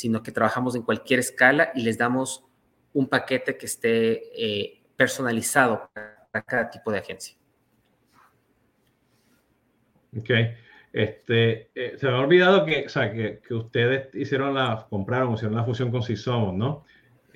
[0.00, 2.42] sino que trabajamos en cualquier escala y les damos
[2.94, 7.36] un paquete que esté eh, personalizado para cada tipo de agencia.
[10.16, 10.30] Ok.
[10.92, 15.34] Este, eh, se me ha olvidado que, o sea, que, que, ustedes hicieron la, compraron,
[15.34, 16.84] hicieron la fusión con Sisomos, ¿no?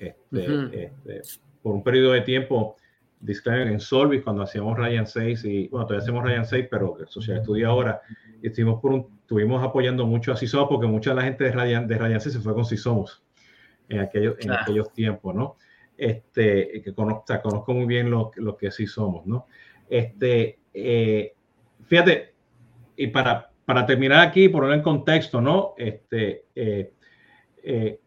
[0.07, 1.21] Este, este,
[1.61, 2.75] por un periodo de tiempo,
[3.19, 7.41] disclaimer en Solvis, cuando hacíamos Ryan 6, y bueno, todavía hacemos Ryan 6, pero Social
[7.41, 8.01] Studio ahora,
[8.41, 11.51] y estuvimos por un estuvimos apoyando mucho a CISOMOS porque mucha de la gente de
[11.51, 13.23] Radian, de se fue con CISOMOS
[13.89, 15.57] en aquellos, en aquellos tiempos, ¿no?
[15.97, 19.47] Este, que conozco, conozco muy bien lo, lo que sí somos, ¿no?
[19.89, 21.33] Este, eh,
[21.85, 22.35] fíjate,
[22.95, 25.73] y para, para terminar aquí, ponerlo en contexto, ¿no?
[25.75, 26.93] Este, eh,
[27.63, 27.99] eh,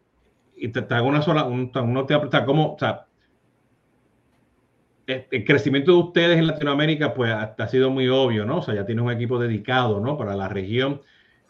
[0.58, 3.06] y te, hago una sola, un, uno te como, o sea,
[5.06, 8.58] el crecimiento de ustedes en Latinoamérica pues ha, sido muy obvio, ¿no?
[8.58, 10.18] O sea, ya tienes un equipo dedicado, ¿no?
[10.18, 11.00] Para la región.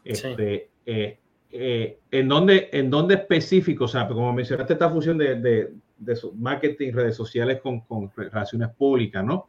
[0.05, 1.19] Este, eh,
[1.51, 3.85] eh, ¿en, dónde, ¿En dónde específico?
[3.85, 8.69] O sea, como mencionaste esta fusión de, de, de marketing, redes sociales con, con, relaciones
[8.71, 9.47] públicas, ¿no?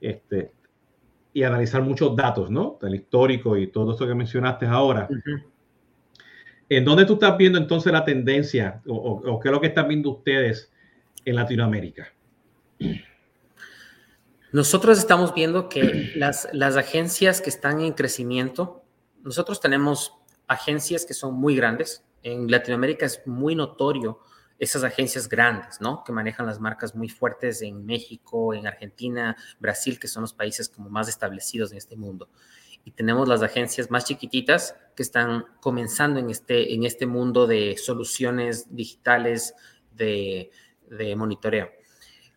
[0.00, 0.52] Este,
[1.34, 2.78] y analizar muchos datos, ¿no?
[2.80, 5.06] Del histórico y todo esto que mencionaste ahora.
[6.68, 9.88] ¿En dónde tú estás viendo entonces la tendencia o, o qué es lo que están
[9.88, 10.70] viendo ustedes
[11.24, 12.12] en Latinoamérica?
[14.52, 18.84] Nosotros estamos viendo que las, las agencias que están en crecimiento,
[19.22, 20.14] nosotros tenemos
[20.46, 22.04] agencias que son muy grandes.
[22.22, 24.20] En Latinoamérica es muy notorio
[24.58, 26.04] esas agencias grandes, ¿no?
[26.04, 30.68] Que manejan las marcas muy fuertes en México, en Argentina, Brasil, que son los países
[30.68, 32.28] como más establecidos en este mundo.
[32.84, 37.76] Y tenemos las agencias más chiquititas que están comenzando en este, en este mundo de
[37.76, 39.54] soluciones digitales
[39.92, 40.50] de,
[40.90, 41.70] de monitoreo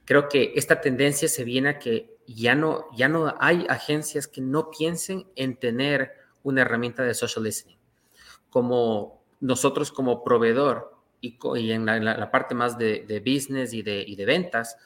[0.07, 4.39] creo que esta tendencia se viene a que ya no, ya no hay agencias que
[4.39, 7.77] no piensen en tener una herramienta de social listening.
[8.49, 11.37] Como nosotros como proveedor y,
[11.71, 14.77] en la, parte más de, business y de, y de ventas,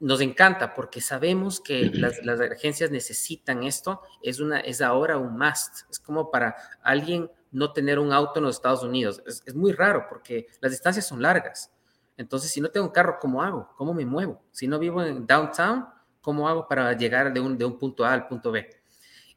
[0.00, 5.90] nos encanta porque sabemos que las, agencias necesitan esto, es, una, es ahora un must,
[5.90, 9.72] es como para alguien no tener un auto en los Estados Unidos, es, es muy
[9.72, 11.72] raro porque las distancias son largas,
[12.16, 13.72] entonces si no tengo un carro, ¿cómo hago?
[13.76, 14.42] ¿Cómo me muevo?
[14.50, 15.86] Si no vivo en downtown,
[16.20, 18.68] ¿cómo hago para llegar de un, de un punto A al punto B?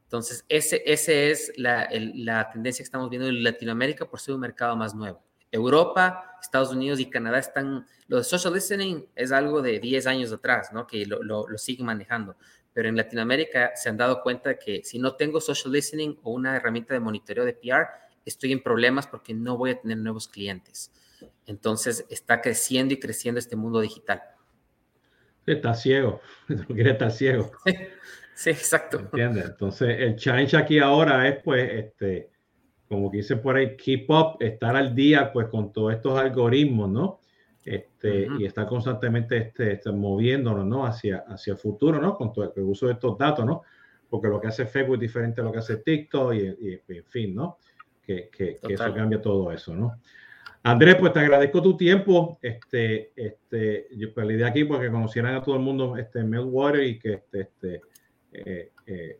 [0.03, 4.41] Entonces, ese, ese es la, la tendencia que estamos viendo en Latinoamérica por ser un
[4.41, 5.23] mercado más nuevo.
[5.51, 10.31] Europa, Estados Unidos y Canadá están, lo de social listening es algo de 10 años
[10.31, 10.87] atrás, ¿no?
[10.87, 12.35] Que lo, lo, siguen manejando.
[12.73, 16.55] Pero en Latinoamérica se han dado cuenta que si no tengo social listening o una
[16.55, 17.87] herramienta de monitoreo de PR,
[18.25, 20.91] estoy en problemas porque no voy a tener nuevos clientes.
[21.45, 24.21] Entonces está creciendo y creciendo este mundo digital.
[25.45, 26.21] Está ciego,
[26.75, 27.51] estar ciego.
[28.35, 28.99] Sí, exacto.
[28.99, 29.45] ¿Entiendes?
[29.45, 32.30] Entonces el challenge aquí ahora es pues este
[32.91, 36.89] como que dice por ahí, keep up, estar al día pues con todos estos algoritmos,
[36.89, 37.19] ¿no?
[37.63, 40.85] Este, Y estar constantemente este, este, moviéndonos, ¿no?
[40.85, 42.15] Hacia, hacia el futuro, ¿no?
[42.15, 43.61] Con todo el uso de estos datos, ¿no?
[44.09, 47.33] Porque lo que hace Facebook es diferente a lo que hace TikTok y, en fin,
[47.33, 47.59] ¿no?
[48.03, 50.01] Que, que, que, eso cambia todo eso, ¿no?
[50.63, 52.39] Andrés, pues te agradezco tu tiempo.
[52.41, 56.83] Este, este, yo pues, la idea aquí porque conocieran a todo el mundo este Meltwater
[56.83, 57.81] y que este, este
[58.33, 59.19] eh, eh,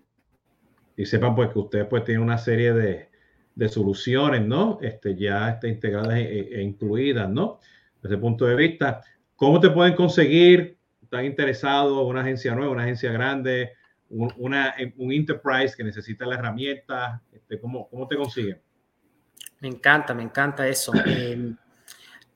[0.97, 3.11] y sepan pues que ustedes pues tienen una serie de,
[3.56, 4.80] de soluciones, ¿no?
[4.82, 7.60] Este, ya está integradas e, e, incluidas, ¿no?
[8.02, 9.02] Desde ese punto de vista,
[9.36, 10.78] ¿cómo te pueden conseguir?
[11.02, 12.06] ¿Están interesados?
[12.06, 13.74] ¿Una agencia nueva, una agencia grande,
[14.10, 17.22] un, una, un enterprise que necesita la herramienta?
[17.32, 18.62] Este, ¿cómo, ¿Cómo te consiguen?
[19.60, 20.91] Me encanta, me encanta eso.
[21.06, 21.54] Eh,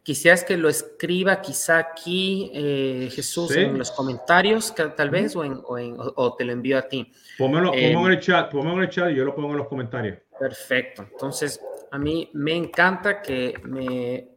[0.05, 5.59] quisieras que lo escriba quizá aquí, eh, Jesús, en los comentarios, tal vez, o, en,
[5.65, 7.11] o, te lo envío a ti.
[7.39, 9.67] Póngalo, eh, en el chat, póngalo en el chat y yo lo pongo en los
[9.67, 10.19] comentarios.
[10.39, 11.03] Perfecto.
[11.03, 11.61] Entonces,
[11.91, 14.31] a mí me encanta que me,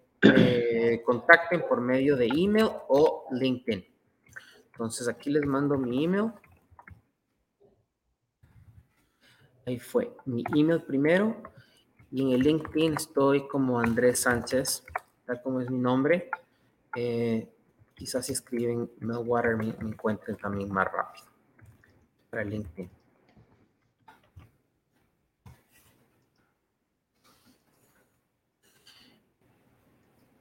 [1.05, 3.85] contacten por medio de email o LinkedIn.
[4.73, 6.33] Entonces, aquí les mando mi email.
[9.67, 11.43] Ahí fue, mi email primero.
[12.11, 14.85] Y en el LinkedIn estoy como Andrés Sánchez,
[15.27, 16.31] tal como es mi nombre.
[16.97, 17.49] Eh,
[17.95, 21.27] quizás si escriben Melwater me, me encuentren también más rápido
[22.31, 22.98] para LinkedIn.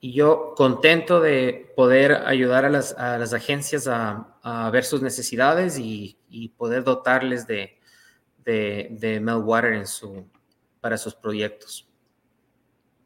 [0.07, 5.01] Y yo contento de poder ayudar a las, a las agencias a, a, ver sus
[5.01, 7.77] necesidades y, y poder dotarles de,
[8.45, 10.25] de, de, Meltwater en su,
[10.79, 11.89] para sus proyectos.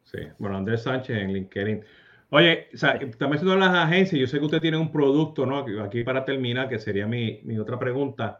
[0.03, 1.83] Sí, bueno, Andrés Sánchez en LinkedIn.
[2.29, 5.65] Oye, o sea, también siendo las agencias, yo sé que usted tiene un producto, ¿no?
[5.83, 8.39] Aquí para terminar, que sería mi, mi otra pregunta.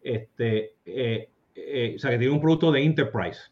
[0.00, 3.50] Este, eh, eh, o sea, que tiene un producto de enterprise.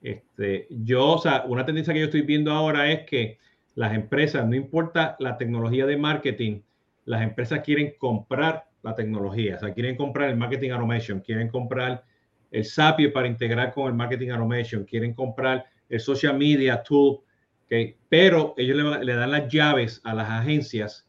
[0.00, 3.42] Este, yo, o sea, una tendencia que yo estoy viendo ahora es que
[3.74, 6.60] las empresas, no importa la tecnología de marketing,
[7.04, 12.04] las empresas quieren comprar la tecnología, o sea, quieren comprar el marketing automation, quieren comprar
[12.50, 17.20] el Zapier para integrar con el marketing automation, quieren comprar el social media tool,
[17.64, 17.96] ¿okay?
[18.08, 21.08] pero ellos le, dan las llaves a las agencias,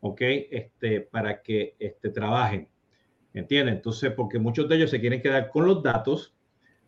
[0.00, 0.20] ¿ok?
[0.50, 2.68] Este, para que este, trabajen,
[3.34, 3.74] ¿entienden?
[3.74, 6.34] Entonces, porque muchos de ellos se quieren quedar con los datos,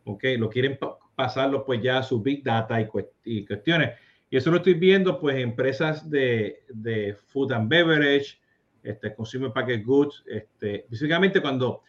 [0.04, 0.24] ¿ok?
[0.38, 0.78] Lo quieren
[1.14, 2.80] pasarlo pues ya a su big data
[3.24, 3.90] y cuestiones.
[4.32, 8.40] Y eso lo estoy viendo, pues, empresas de, de food and beverage,
[8.82, 11.82] este, consumer packaged goods, este, básicamente cuando,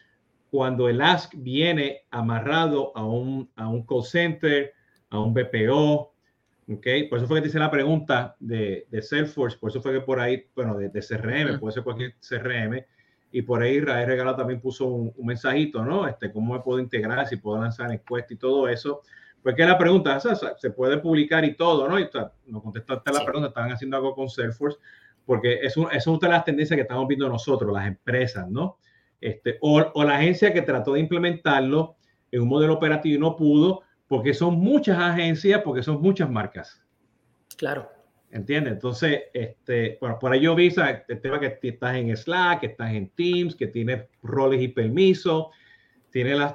[0.50, 4.74] cuando el ask viene amarrado a un, a un call center,
[5.08, 6.12] a un BPO,
[6.68, 6.86] ¿ok?
[7.08, 10.02] Por eso fue que te hice la pregunta de, de Salesforce, por eso fue que
[10.02, 12.84] por ahí, bueno, de, de CRM, puede ser cualquier CRM,
[13.32, 16.06] y por ahí Israel Regalo también puso un, un, mensajito, ¿no?
[16.06, 17.26] Este, ¿Cómo me puedo integrar?
[17.26, 19.00] Si puedo lanzar encuestas y todo eso.
[19.44, 22.00] Pues que la pregunta, se puede publicar y todo, ¿no?
[22.00, 22.08] Y
[22.46, 24.78] no contestaste la pregunta, estaban haciendo algo con Salesforce,
[25.26, 28.78] porque es, un, es una de las tendencias que estamos viendo nosotros, las empresas, ¿no?
[29.20, 31.96] Este, o, o, la agencia que trató de implementarlo
[32.30, 36.82] en un modelo operativo y no pudo, porque son muchas agencias, porque son muchas marcas.
[37.58, 37.90] Claro.
[38.30, 38.72] ¿Entiendes?
[38.72, 40.72] Entonces, este, bueno, por ahí yo vi
[41.08, 45.48] el tema que estás en Slack, que estás en Teams, que tienes roles y permisos
[46.14, 46.54] tiene las,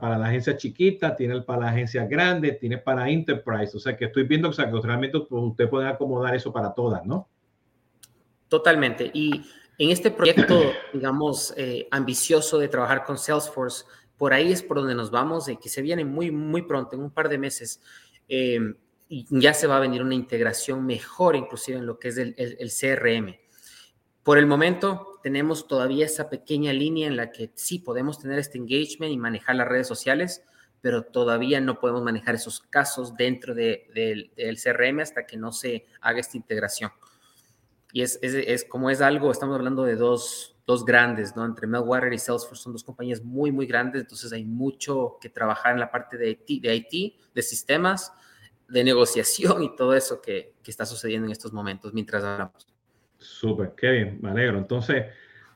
[0.00, 3.76] para la agencia chiquita, tiene para la agencia grande, tiene para enterprise.
[3.76, 7.28] O sea que estoy viendo que realmente pues, usted acomodar eso para todas, ¿no?
[8.48, 9.10] Totalmente.
[9.12, 9.44] Y
[9.76, 10.58] en este proyecto,
[10.94, 13.84] digamos, eh, ambicioso de trabajar con Salesforce,
[14.16, 17.02] por ahí es por donde nos vamos, y que se viene muy, muy pronto, en
[17.02, 17.82] un par de meses.
[18.26, 18.58] Eh,
[19.10, 22.70] y ya se va a venir una integración mejor, inclusive en lo que es el
[22.70, 23.36] CRM.
[24.24, 28.56] Por el momento, tenemos todavía esa pequeña línea en la que sí podemos tener este
[28.56, 30.42] engagement y manejar las redes sociales,
[30.80, 36.20] pero todavía no podemos manejar esos casos dentro del CRM hasta que no se haga
[36.20, 36.90] esta integración.
[37.92, 41.44] Y es, es, como es algo, estamos hablando de dos, dos grandes, ¿no?
[41.44, 45.74] Entre Meltwater y Salesforce son dos compañías muy, muy grandes, entonces hay mucho que trabajar
[45.74, 48.10] en la parte de IT, de, IT, de sistemas,
[48.68, 52.73] de negociación y todo eso que, que está sucediendo en estos momentos mientras hablamos.
[53.24, 54.58] Súper, qué bien, me alegro.
[54.58, 55.06] Entonces,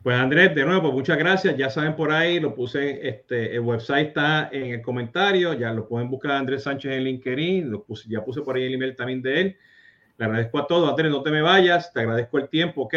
[0.03, 1.57] pues Andrés, de nuevo, pues muchas gracias.
[1.57, 5.87] Ya saben por ahí, lo puse, este, el website está en el comentario, ya lo
[5.87, 9.21] pueden buscar Andrés Sánchez en LinkedIn, lo puse, ya puse por ahí el email también
[9.23, 9.57] de él.
[10.16, 10.89] Le agradezco a todos.
[10.89, 11.93] Andrés, no te me vayas.
[11.93, 12.95] Te agradezco el tiempo, ¿ok?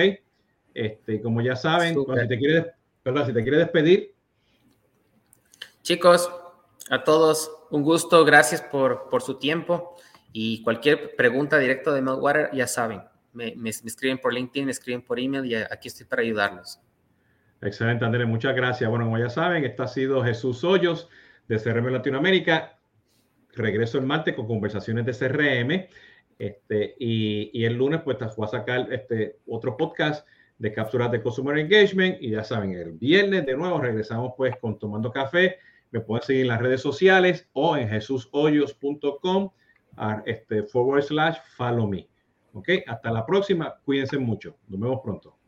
[0.74, 2.68] Este, como ya saben, si, te quieres,
[3.04, 4.16] perdón, si te quieres despedir.
[5.84, 6.32] Chicos,
[6.90, 8.24] a todos, un gusto.
[8.26, 9.98] Gracias por, por su tiempo.
[10.34, 13.04] Y cualquier pregunta directa de Meltwater, ya saben,
[13.34, 16.80] me, escriben por LinkedIn, me escriben por email y aquí estoy para ayudarlos.
[17.62, 18.28] Excelente, Andrés.
[18.28, 18.90] Muchas gracias.
[18.90, 21.10] Bueno, como ya saben, este ha sido Jesús Hoyos
[21.48, 22.80] de CRM Latinoamérica.
[23.54, 25.88] Regreso el martes con conversaciones de CRM.
[26.40, 30.28] Este, y, el lunes, pues, voy a sacar este, otro podcast
[30.58, 32.18] de capturas de Consumer Engagement.
[32.20, 35.58] Y ya saben, el viernes de nuevo regresamos, pues, con Tomando Café.
[35.92, 39.52] Me pueden seguir en las redes sociales o en jesushoyos.com,
[40.26, 42.11] este, forward slash follow me.
[42.54, 43.76] Ok, hasta la próxima.
[43.84, 44.58] Cuídense mucho.
[44.68, 45.41] Nos vemos pronto.